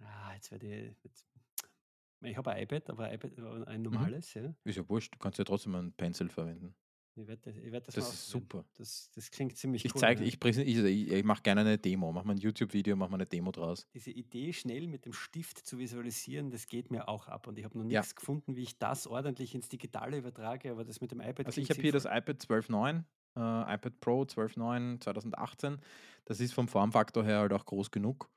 Ah, 0.00 0.32
jetzt 0.34 0.50
werde 0.52 0.66
ich. 0.72 1.02
Jetzt, 1.02 1.26
ich 2.20 2.36
habe 2.36 2.52
ein 2.52 2.62
iPad, 2.62 2.90
aber 2.90 3.04
ein, 3.06 3.14
iPad, 3.14 3.38
aber 3.38 3.56
Mhm. 3.58 3.64
ein 3.64 3.82
normales, 3.82 4.34
ja. 4.34 4.54
Ist 4.64 4.76
ja 4.76 4.88
wurscht, 4.88 5.14
du 5.14 5.18
kannst 5.18 5.38
ja 5.38 5.44
trotzdem 5.44 5.74
einen 5.74 5.92
Pencil 5.92 6.28
verwenden. 6.28 6.74
Ich 7.16 7.28
werde 7.28 7.42
das, 7.42 7.56
ich 7.56 7.70
werd 7.70 7.86
das, 7.86 7.94
Das 7.94 8.12
ist 8.12 8.28
super. 8.28 8.64
Das, 8.76 9.10
das 9.14 9.30
klingt 9.30 9.56
ziemlich 9.56 9.84
Ich 9.84 9.94
cool. 9.94 10.00
zeige, 10.00 10.22
ja. 10.22 10.26
ich, 10.26 10.44
ich, 10.44 10.58
ich, 10.58 11.10
ich 11.12 11.24
mache 11.24 11.42
gerne 11.42 11.60
eine 11.60 11.78
Demo, 11.78 12.10
mache 12.10 12.26
mal 12.26 12.32
ein 12.34 12.38
YouTube-Video, 12.38 12.96
mache 12.96 13.10
mal 13.10 13.16
eine 13.18 13.26
Demo 13.26 13.52
draus. 13.52 13.86
Diese 13.94 14.10
Idee, 14.10 14.52
schnell 14.52 14.88
mit 14.88 15.04
dem 15.06 15.12
Stift 15.12 15.58
zu 15.64 15.78
visualisieren, 15.78 16.50
das 16.50 16.66
geht 16.66 16.90
mir 16.90 17.08
auch 17.08 17.28
ab. 17.28 17.46
Und 17.46 17.56
ich 17.58 17.64
habe 17.64 17.78
noch 17.78 17.84
Ja. 17.88 18.00
nichts 18.00 18.16
gefunden, 18.16 18.56
wie 18.56 18.62
ich 18.62 18.78
das 18.78 19.06
ordentlich 19.06 19.54
ins 19.54 19.68
Digitale 19.68 20.18
übertrage, 20.18 20.72
aber 20.72 20.84
das 20.84 21.00
mit 21.00 21.12
dem 21.12 21.20
iPad 21.20 21.46
Also 21.46 21.60
ich 21.60 21.70
habe 21.70 21.80
hier 21.80 21.92
das 21.92 22.04
iPad 22.04 22.40
12.9, 22.40 23.04
äh, 23.36 23.74
iPad 23.74 24.00
Pro 24.00 24.22
12.9 24.22 25.00
2018. 25.00 25.78
Das 26.24 26.40
ist 26.40 26.52
vom 26.52 26.66
Formfaktor 26.66 27.24
her 27.24 27.38
halt 27.38 27.52
auch 27.52 27.64
groß 27.64 27.92
genug. 27.92 28.28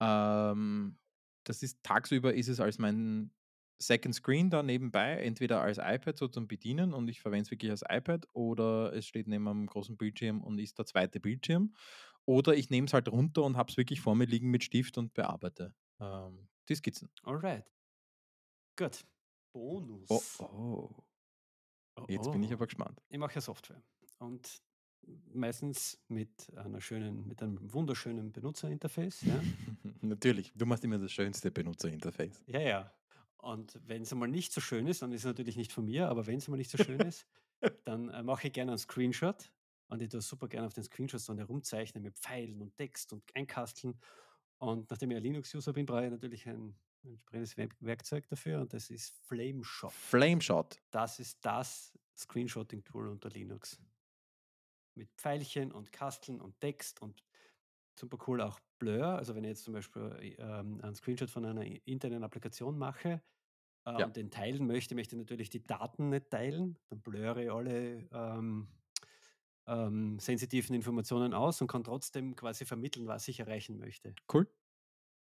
Ähm, 0.00 0.96
das 1.44 1.62
ist 1.62 1.82
tagsüber 1.82 2.32
ist 2.34 2.48
es 2.48 2.58
als 2.60 2.78
mein 2.78 3.30
Second 3.78 4.14
Screen 4.14 4.50
da 4.50 4.62
nebenbei, 4.62 5.18
entweder 5.18 5.60
als 5.60 5.78
iPad 5.78 6.16
so 6.16 6.28
zum 6.28 6.46
Bedienen 6.46 6.94
und 6.94 7.08
ich 7.08 7.20
verwende 7.20 7.42
es 7.42 7.50
wirklich 7.50 7.70
als 7.70 7.82
iPad 7.88 8.26
oder 8.32 8.92
es 8.92 9.06
steht 9.06 9.26
neben 9.26 9.48
einem 9.48 9.66
großen 9.66 9.96
Bildschirm 9.96 10.42
und 10.42 10.58
ist 10.58 10.78
der 10.78 10.86
zweite 10.86 11.20
Bildschirm. 11.20 11.74
Oder 12.26 12.54
ich 12.54 12.70
nehme 12.70 12.86
es 12.86 12.94
halt 12.94 13.08
runter 13.08 13.42
und 13.42 13.56
habe 13.56 13.70
es 13.70 13.76
wirklich 13.76 14.00
vor 14.00 14.14
mir 14.14 14.24
liegen 14.24 14.50
mit 14.50 14.64
Stift 14.64 14.96
und 14.96 15.12
bearbeite 15.12 15.74
ähm, 16.00 16.48
die 16.68 16.74
Skizzen. 16.74 17.10
Alright. 17.22 17.66
Gut. 18.76 19.04
Oh, 19.52 19.80
Bonus. 19.80 20.40
oh. 20.40 21.04
Oh, 21.96 22.06
Jetzt 22.08 22.32
bin 22.32 22.42
ich 22.42 22.50
oh. 22.50 22.54
aber 22.54 22.66
gespannt. 22.66 23.00
Ich 23.08 23.18
mache 23.18 23.36
ja 23.36 23.40
Software. 23.40 23.80
Und 24.18 24.62
meistens 25.32 26.02
mit 26.08 26.52
einer 26.56 26.80
schönen, 26.80 27.26
mit 27.28 27.42
einem 27.42 27.72
wunderschönen 27.72 28.32
Benutzerinterface. 28.32 29.22
Ja, 29.22 29.40
Natürlich, 30.00 30.52
du 30.54 30.66
machst 30.66 30.84
immer 30.84 30.98
das 30.98 31.12
schönste 31.12 31.50
Benutzerinterface. 31.50 32.42
ja. 32.46 32.60
ja. 32.60 32.92
Und 33.44 33.78
wenn 33.84 34.02
es 34.02 34.12
einmal 34.12 34.28
nicht 34.28 34.54
so 34.54 34.62
schön 34.62 34.86
ist, 34.86 35.02
dann 35.02 35.12
ist 35.12 35.20
es 35.20 35.26
natürlich 35.26 35.56
nicht 35.56 35.70
von 35.70 35.84
mir, 35.84 36.08
aber 36.08 36.26
wenn 36.26 36.38
es 36.38 36.46
einmal 36.46 36.56
nicht 36.56 36.70
so 36.70 36.82
schön 36.82 37.00
ist, 37.00 37.26
dann 37.84 38.08
äh, 38.08 38.22
mache 38.22 38.46
ich 38.46 38.54
gerne 38.54 38.72
einen 38.72 38.78
Screenshot 38.78 39.52
und 39.88 40.00
ich 40.00 40.08
tue 40.08 40.22
super 40.22 40.48
gerne 40.48 40.66
auf 40.66 40.72
den 40.72 40.82
Screenshots 40.82 41.26
dann 41.26 41.36
herumzeichnen 41.36 42.02
mit 42.02 42.18
Pfeilen 42.18 42.62
und 42.62 42.74
Text 42.74 43.12
und 43.12 43.22
Einkasteln. 43.36 44.00
Und 44.56 44.90
nachdem 44.90 45.10
ich 45.10 45.18
ein 45.18 45.22
Linux-User 45.22 45.74
bin, 45.74 45.84
brauche 45.84 46.06
ich 46.06 46.10
natürlich 46.10 46.48
ein 46.48 46.74
entsprechendes 47.02 47.54
Werkzeug 47.80 48.26
dafür 48.28 48.62
und 48.62 48.72
das 48.72 48.88
ist 48.88 49.14
Flameshot. 49.26 49.92
Flameshot. 49.92 50.80
Das 50.90 51.20
ist 51.20 51.44
das 51.44 51.92
Screenshotting-Tool 52.16 53.08
unter 53.08 53.28
Linux. 53.28 53.78
Mit 54.94 55.10
Pfeilchen 55.18 55.70
und 55.70 55.92
Kasteln 55.92 56.40
und 56.40 56.58
Text 56.60 57.02
und 57.02 57.22
super 57.94 58.16
cool 58.26 58.40
auch 58.40 58.58
Blur. 58.78 59.04
Also 59.04 59.34
wenn 59.34 59.44
ich 59.44 59.50
jetzt 59.50 59.64
zum 59.64 59.74
Beispiel 59.74 60.34
ähm, 60.38 60.80
einen 60.80 60.94
Screenshot 60.94 61.28
von 61.28 61.44
einer 61.44 61.66
internen 61.86 62.24
Applikation 62.24 62.78
mache 62.78 63.20
äh, 63.86 63.98
Ja. 63.98 64.06
und 64.06 64.16
den 64.16 64.30
teilen 64.30 64.66
möchte, 64.66 64.94
möchte 64.94 65.16
ich 65.16 65.20
natürlich 65.20 65.50
die 65.50 65.66
Daten 65.66 66.10
nicht 66.10 66.30
teilen. 66.30 66.78
Dann 66.90 67.00
blöre 67.00 67.44
ich 67.44 67.50
alle 67.50 68.08
ähm, 68.12 68.68
ähm, 69.66 70.18
sensitiven 70.18 70.74
Informationen 70.74 71.32
aus 71.34 71.60
und 71.60 71.68
kann 71.68 71.84
trotzdem 71.84 72.36
quasi 72.36 72.64
vermitteln, 72.64 73.06
was 73.06 73.28
ich 73.28 73.40
erreichen 73.40 73.78
möchte. 73.78 74.14
Cool. 74.32 74.46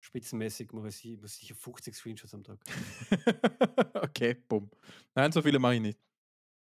Spitzenmäßig 0.02 0.72
muss 0.72 1.04
ich, 1.04 1.20
muss 1.20 1.42
ich 1.42 1.52
50 1.52 1.94
Screenshots 1.94 2.32
am 2.34 2.42
Tag. 2.44 2.58
okay, 4.02 4.34
bumm. 4.48 4.70
Nein, 5.14 5.30
so 5.32 5.42
viele 5.42 5.58
mache 5.58 5.74
ich 5.74 5.80
nicht. 5.80 5.98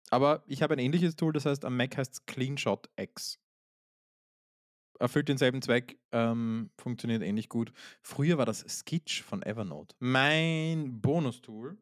Aber 0.09 0.43
ich 0.47 0.63
habe 0.63 0.73
ein 0.73 0.79
ähnliches 0.79 1.15
Tool, 1.15 1.33
das 1.33 1.45
heißt, 1.45 1.63
am 1.65 1.77
Mac 1.77 1.95
heißt 1.95 2.13
es 2.13 2.25
CleanShot 2.25 2.89
X. 2.95 3.39
Erfüllt 4.99 5.29
denselben 5.29 5.61
Zweck, 5.61 5.99
ähm, 6.11 6.71
funktioniert 6.77 7.23
ähnlich 7.23 7.49
gut. 7.49 7.71
Früher 8.01 8.37
war 8.37 8.45
das 8.45 8.65
Skitch 8.67 9.23
von 9.23 9.41
Evernote. 9.43 9.95
Mein 9.99 10.99
Bonustool. 10.99 11.77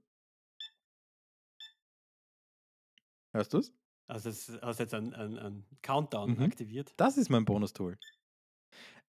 Hörst 3.34 3.54
du 3.54 3.60
es? 3.60 3.72
Also 4.08 4.30
das 4.30 4.50
hast 4.62 4.80
jetzt 4.80 4.94
einen, 4.94 5.14
einen, 5.14 5.38
einen 5.38 5.66
Countdown 5.82 6.30
Mhm. 6.30 6.40
aktiviert. 6.40 6.94
Das 6.98 7.18
ist 7.18 7.30
mein 7.30 7.46
Bonustool. 7.46 7.98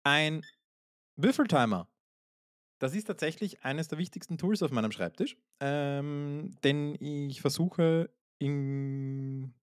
Ein 0.04 0.42
Würfeltimer. 1.16 1.88
Das 2.80 2.94
ist 2.94 3.06
tatsächlich 3.06 3.64
eines 3.64 3.88
der 3.88 3.98
wichtigsten 3.98 4.38
Tools 4.38 4.62
auf 4.62 4.72
meinem 4.72 4.92
Schreibtisch, 4.92 5.36
ähm, 5.60 6.56
denn 6.64 6.96
ich 7.00 7.40
versuche 7.40 8.10
in, 8.38 9.54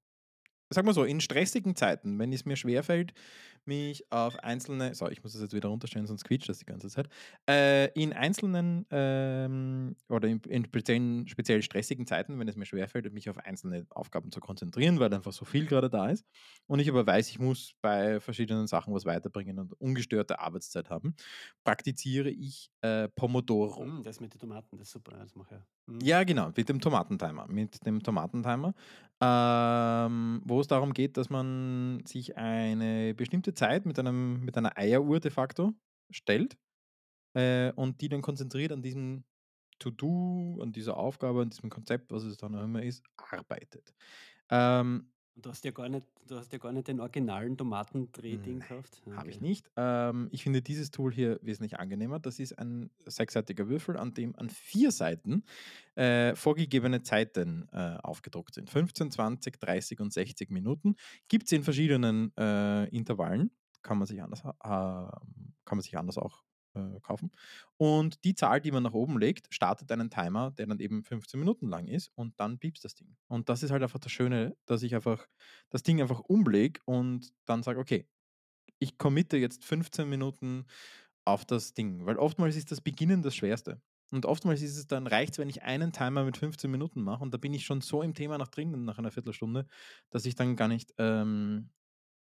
sag 0.76 0.86
mal 0.86 0.94
so, 0.94 1.04
in 1.04 1.22
stressigen 1.22 1.76
Zeiten, 1.76 2.20
wenn 2.20 2.32
es 2.32 2.46
mir 2.46 2.56
schwerfällt, 2.56 3.14
mich 3.66 4.12
auf 4.12 4.38
einzelne, 4.44 4.94
so, 4.94 5.10
ich 5.10 5.24
muss 5.24 5.34
das 5.34 5.42
jetzt 5.42 5.56
wieder 5.56 5.70
runterstellen, 5.70 6.06
sonst 6.08 6.24
quietscht 6.24 6.50
das 6.50 6.60
die 6.60 6.66
ganze 6.66 6.90
Zeit, 6.90 7.10
äh, 7.50 7.92
in 8.00 8.14
einzelnen 8.14 8.86
ähm, 8.92 9.96
oder 10.10 10.28
in, 10.28 10.40
in 10.42 10.66
speziellen, 10.66 11.28
speziell 11.28 11.62
stressigen 11.62 12.06
Zeiten, 12.06 12.38
wenn 12.40 12.48
es 12.48 12.56
mir 12.56 12.66
schwerfällt, 12.66 13.12
mich 13.12 13.30
auf 13.30 13.38
einzelne 13.38 13.88
Aufgaben 13.90 14.32
zu 14.32 14.40
konzentrieren, 14.40 15.00
weil 15.00 15.14
einfach 15.14 15.34
so 15.34 15.46
viel 15.46 15.66
gerade 15.66 15.90
da 15.90 16.10
ist 16.10 16.26
und 16.68 16.80
ich 16.80 16.90
aber 16.90 17.06
weiß, 17.08 17.30
ich 17.30 17.40
muss 17.40 17.74
bei 17.82 18.20
verschiedenen 18.20 18.68
Sachen 18.68 18.94
was 18.94 19.06
weiterbringen 19.06 19.60
und 19.60 19.74
ungestörte 19.74 20.40
Arbeitszeit 20.40 20.90
haben, 20.90 21.16
praktiziere 21.64 22.30
ich 22.30 22.70
äh, 22.82 23.08
Pomodoro. 23.10 23.86
Mm, 23.86 24.04
das 24.04 24.20
mit 24.20 24.34
den 24.34 24.40
Tomaten, 24.40 24.78
das 24.78 24.88
ist 24.88 24.94
super. 24.94 25.18
Das 25.18 25.36
mache 25.36 25.56
ich. 25.56 25.60
ja. 25.60 25.75
Mm. 25.88 26.00
Ja, 26.02 26.24
genau, 26.24 26.52
mit 26.56 26.70
dem 26.70 26.80
Tomatentimer. 26.80 27.48
Mit 27.48 27.86
dem 27.86 28.02
Tomatentimer, 28.02 28.74
ähm, 29.22 30.42
wo 30.46 30.60
es 30.62 30.68
darum 30.68 30.94
geht, 30.94 31.18
dass 31.18 31.30
man 31.30 32.04
sich 32.06 32.38
eine 32.38 33.14
bestimmte 33.14 33.54
Zeit 33.54 33.86
mit, 33.86 34.00
einem, 34.00 34.44
mit 34.44 34.58
einer 34.58 34.78
Eieruhr 34.78 35.20
de 35.20 35.32
facto 35.32 35.74
stellt 36.10 36.58
äh, 37.34 37.72
und 37.74 38.02
die 38.02 38.10
dann 38.10 38.22
konzentriert 38.22 38.72
an 38.72 38.82
diesem 38.82 39.24
To-Do, 39.80 40.60
an 40.62 40.72
dieser 40.72 40.98
Aufgabe, 40.98 41.42
an 41.42 41.50
diesem 41.50 41.70
Konzept, 41.70 42.12
was 42.12 42.24
es 42.24 42.38
dann 42.38 42.56
auch 42.56 42.64
immer 42.64 42.84
ist, 42.84 43.04
arbeitet. 43.18 43.94
Ähm, 44.50 45.12
Und 45.36 45.46
du 45.46 45.50
hast 45.50 45.66
ja 45.66 45.72
gar 45.72 45.90
nicht, 45.90 46.06
du 46.28 46.38
hast 46.38 46.52
ja 46.54 46.60
gar 46.60 46.72
nicht 46.72 46.88
den 46.88 47.02
originalen 47.02 47.58
Tomatendrehding 47.58 48.62
gekauft. 48.62 49.02
Habe 49.16 49.30
ich 49.30 49.36
Okay. 49.38 49.46
nicht. 49.46 49.70
Ähm, 49.76 50.30
ich 50.32 50.44
finde 50.44 50.62
dieses 50.62 50.92
Tool 50.92 51.14
hier 51.14 51.40
wesentlich 51.42 51.78
angenehmer. 51.78 52.20
Das 52.20 52.40
ist 52.40 52.58
ein 52.58 52.90
sechsseitiger 53.06 53.68
Würfel, 53.68 53.98
an 53.98 54.14
dem 54.14 54.34
an 54.38 54.50
vier 54.50 54.92
Seiten 54.92 55.44
äh, 55.96 56.36
vorgegebene 56.36 57.02
Zeiten 57.04 57.68
äh, 57.74 57.98
aufgedruckt 58.02 58.54
sind. 58.56 58.70
15, 58.70 59.12
20, 59.12 59.60
30 59.60 60.00
und 60.00 60.14
60 60.14 60.52
Minuten. 60.52 60.96
Gibt 61.28 61.48
es 61.48 61.52
in 61.52 61.64
verschiedenen 61.64 62.32
äh, 62.38 62.86
Intervallen. 62.96 63.52
Kann 63.82 63.98
man 64.00 64.08
sich 64.08 64.24
anders, 64.24 64.42
kann 64.42 65.12
man 65.70 65.82
sich 65.82 65.96
anders 65.98 66.18
auch 66.18 66.44
äh, 66.76 67.00
kaufen. 67.02 67.32
Und 67.78 68.24
die 68.24 68.36
Zahl, 68.36 68.62
die 68.62 68.72
man 68.72 68.84
nach 68.84 68.94
oben 68.94 69.20
legt, 69.20 69.54
startet 69.54 69.92
einen 69.92 70.10
Timer, 70.10 70.52
der 70.52 70.68
dann 70.68 70.80
eben 70.80 71.04
15 71.04 71.40
Minuten 71.40 71.68
lang 71.70 71.88
ist 71.88 72.12
und 72.16 72.40
dann 72.40 72.60
piepst 72.60 72.84
das 72.86 72.96
Ding. 72.96 73.16
Und 73.28 73.50
das 73.50 73.64
ist 73.64 73.72
halt 73.72 73.84
einfach 73.84 74.00
das 74.00 74.12
Schöne, 74.12 74.56
dass 74.66 74.84
ich 74.84 74.96
einfach 74.96 75.28
das 75.70 75.84
Ding 75.84 76.02
einfach 76.02 76.22
umlege 76.22 76.82
und 76.86 77.34
dann 77.46 77.64
sage, 77.64 77.80
okay, 77.80 78.08
ich 78.80 78.98
committe 78.98 79.38
jetzt 79.38 79.66
15 79.66 80.08
Minuten 80.10 80.66
auf 81.26 81.46
das 81.46 81.74
Ding, 81.74 82.06
weil 82.06 82.18
oftmals 82.18 82.56
ist 82.56 82.72
das 82.72 82.82
Beginnen 82.82 83.22
das 83.22 83.36
Schwerste. 83.36 83.82
Und 84.12 84.26
oftmals 84.26 84.62
ist 84.62 84.78
es 84.78 84.88
dann 84.88 85.08
reicht, 85.08 85.40
wenn 85.40 85.50
ich 85.50 85.64
einen 85.64 85.92
Timer 85.92 86.24
mit 86.24 86.38
15 86.38 86.70
Minuten 86.70 87.02
mache 87.02 87.24
und 87.24 87.34
da 87.34 87.38
bin 87.38 87.54
ich 87.54 87.66
schon 87.66 87.82
so 87.82 88.04
im 88.04 88.14
Thema 88.14 88.38
nach 88.38 88.48
drinnen 88.48 88.86
nach 88.86 89.00
einer 89.00 89.12
Viertelstunde, 89.12 89.66
dass 90.12 90.26
ich 90.26 90.36
dann 90.36 90.56
gar 90.56 90.68
nicht 90.68 90.94
ähm, 91.00 91.72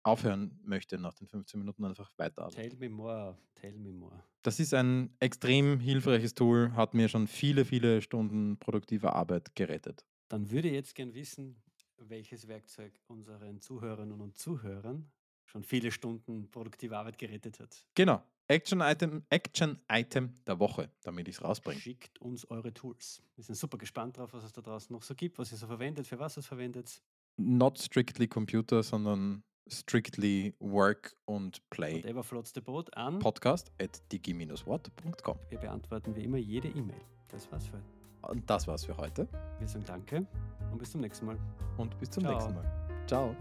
aufhören 0.05 0.61
möchte 0.65 0.99
nach 0.99 1.15
den 1.15 1.27
15 1.27 1.59
Minuten 1.59 1.85
einfach 1.85 2.11
weiterarbeiten. 2.17 2.71
Tell 2.71 2.79
me 2.79 2.95
more, 2.95 3.37
tell 3.55 3.77
me 3.79 3.93
more. 3.93 4.23
Das 4.43 4.61
ist 4.61 4.75
ein 4.75 5.11
extrem 5.21 5.81
hilfreiches 5.81 6.35
Tool, 6.35 6.73
hat 6.75 6.95
mir 6.95 7.09
schon 7.09 7.27
viele, 7.27 7.65
viele 7.65 8.03
Stunden 8.03 8.59
produktiver 8.59 9.15
Arbeit 9.15 9.55
gerettet. 9.55 10.05
Dann 10.29 10.51
würde 10.51 10.69
ich 10.69 10.75
jetzt 10.75 10.95
gern 10.95 11.15
wissen, 11.15 11.57
welches 11.97 12.49
Werkzeug 12.49 12.93
unseren 13.07 13.61
Zuhörerinnen 13.61 14.21
und 14.21 14.37
Zuhörern 14.37 15.11
schon 15.47 15.63
viele 15.63 15.91
Stunden 15.91 16.51
produktive 16.51 16.97
Arbeit 16.99 17.19
gerettet 17.19 17.61
hat. 17.61 17.87
Genau. 17.95 18.23
Action 18.47 18.83
Item, 18.83 19.23
Action 19.31 19.79
Item 19.91 20.35
der 20.47 20.59
Woche, 20.59 20.91
damit 21.03 21.29
ich 21.29 21.37
es 21.37 21.43
rausbringe. 21.43 21.81
Schickt 21.81 22.21
uns 22.21 22.45
eure 22.51 22.75
Tools. 22.75 23.23
Wir 23.37 23.45
sind 23.45 23.55
super 23.55 23.79
gespannt 23.79 24.19
drauf, 24.19 24.35
was 24.35 24.45
es 24.45 24.53
da 24.53 24.61
draußen 24.61 24.93
noch 24.93 25.03
so 25.03 25.15
gibt, 25.15 25.39
was 25.39 25.51
ihr 25.51 25.57
so 25.57 25.67
verwendet, 25.67 26.07
für 26.07 26.19
was 26.19 26.37
ihr 26.37 26.41
es 26.41 26.47
verwendet. 26.47 27.01
Not 27.37 27.79
strictly 27.79 28.29
Computer, 28.29 28.83
sondern 28.83 29.43
strictly 29.69 30.55
Work 30.61 31.15
und 31.25 31.61
Play. 31.71 32.03
Whatever 32.03 32.23
floats 32.23 32.53
the 32.55 32.61
boat 32.61 32.95
an. 32.97 33.19
Podcast 33.19 33.73
at 33.81 34.01
digi-watt.com. 34.13 35.39
Wir 35.49 35.59
beantworten 35.59 36.15
wie 36.17 36.25
immer 36.25 36.39
jede 36.39 36.69
E-Mail. 36.69 37.01
Das 37.29 37.51
war's 37.51 37.67
für 37.67 37.75
heute. 37.75 37.85
Und 38.33 38.49
das 38.49 38.67
war's 38.67 38.85
für 38.85 38.97
heute 38.97 39.29
Wir 39.59 39.69
sagen 39.69 39.85
Danke 39.87 40.27
und 40.73 40.79
bis 40.79 40.93
zum 40.93 41.03
nächsten 41.03 41.27
Mal. 41.27 41.39
und 41.77 41.99
bis 41.99 42.11
zum 42.11 42.23
Ciao. 42.23 42.33
nächsten 42.33 42.55
Mal. 42.55 43.05
Ciao. 43.07 43.37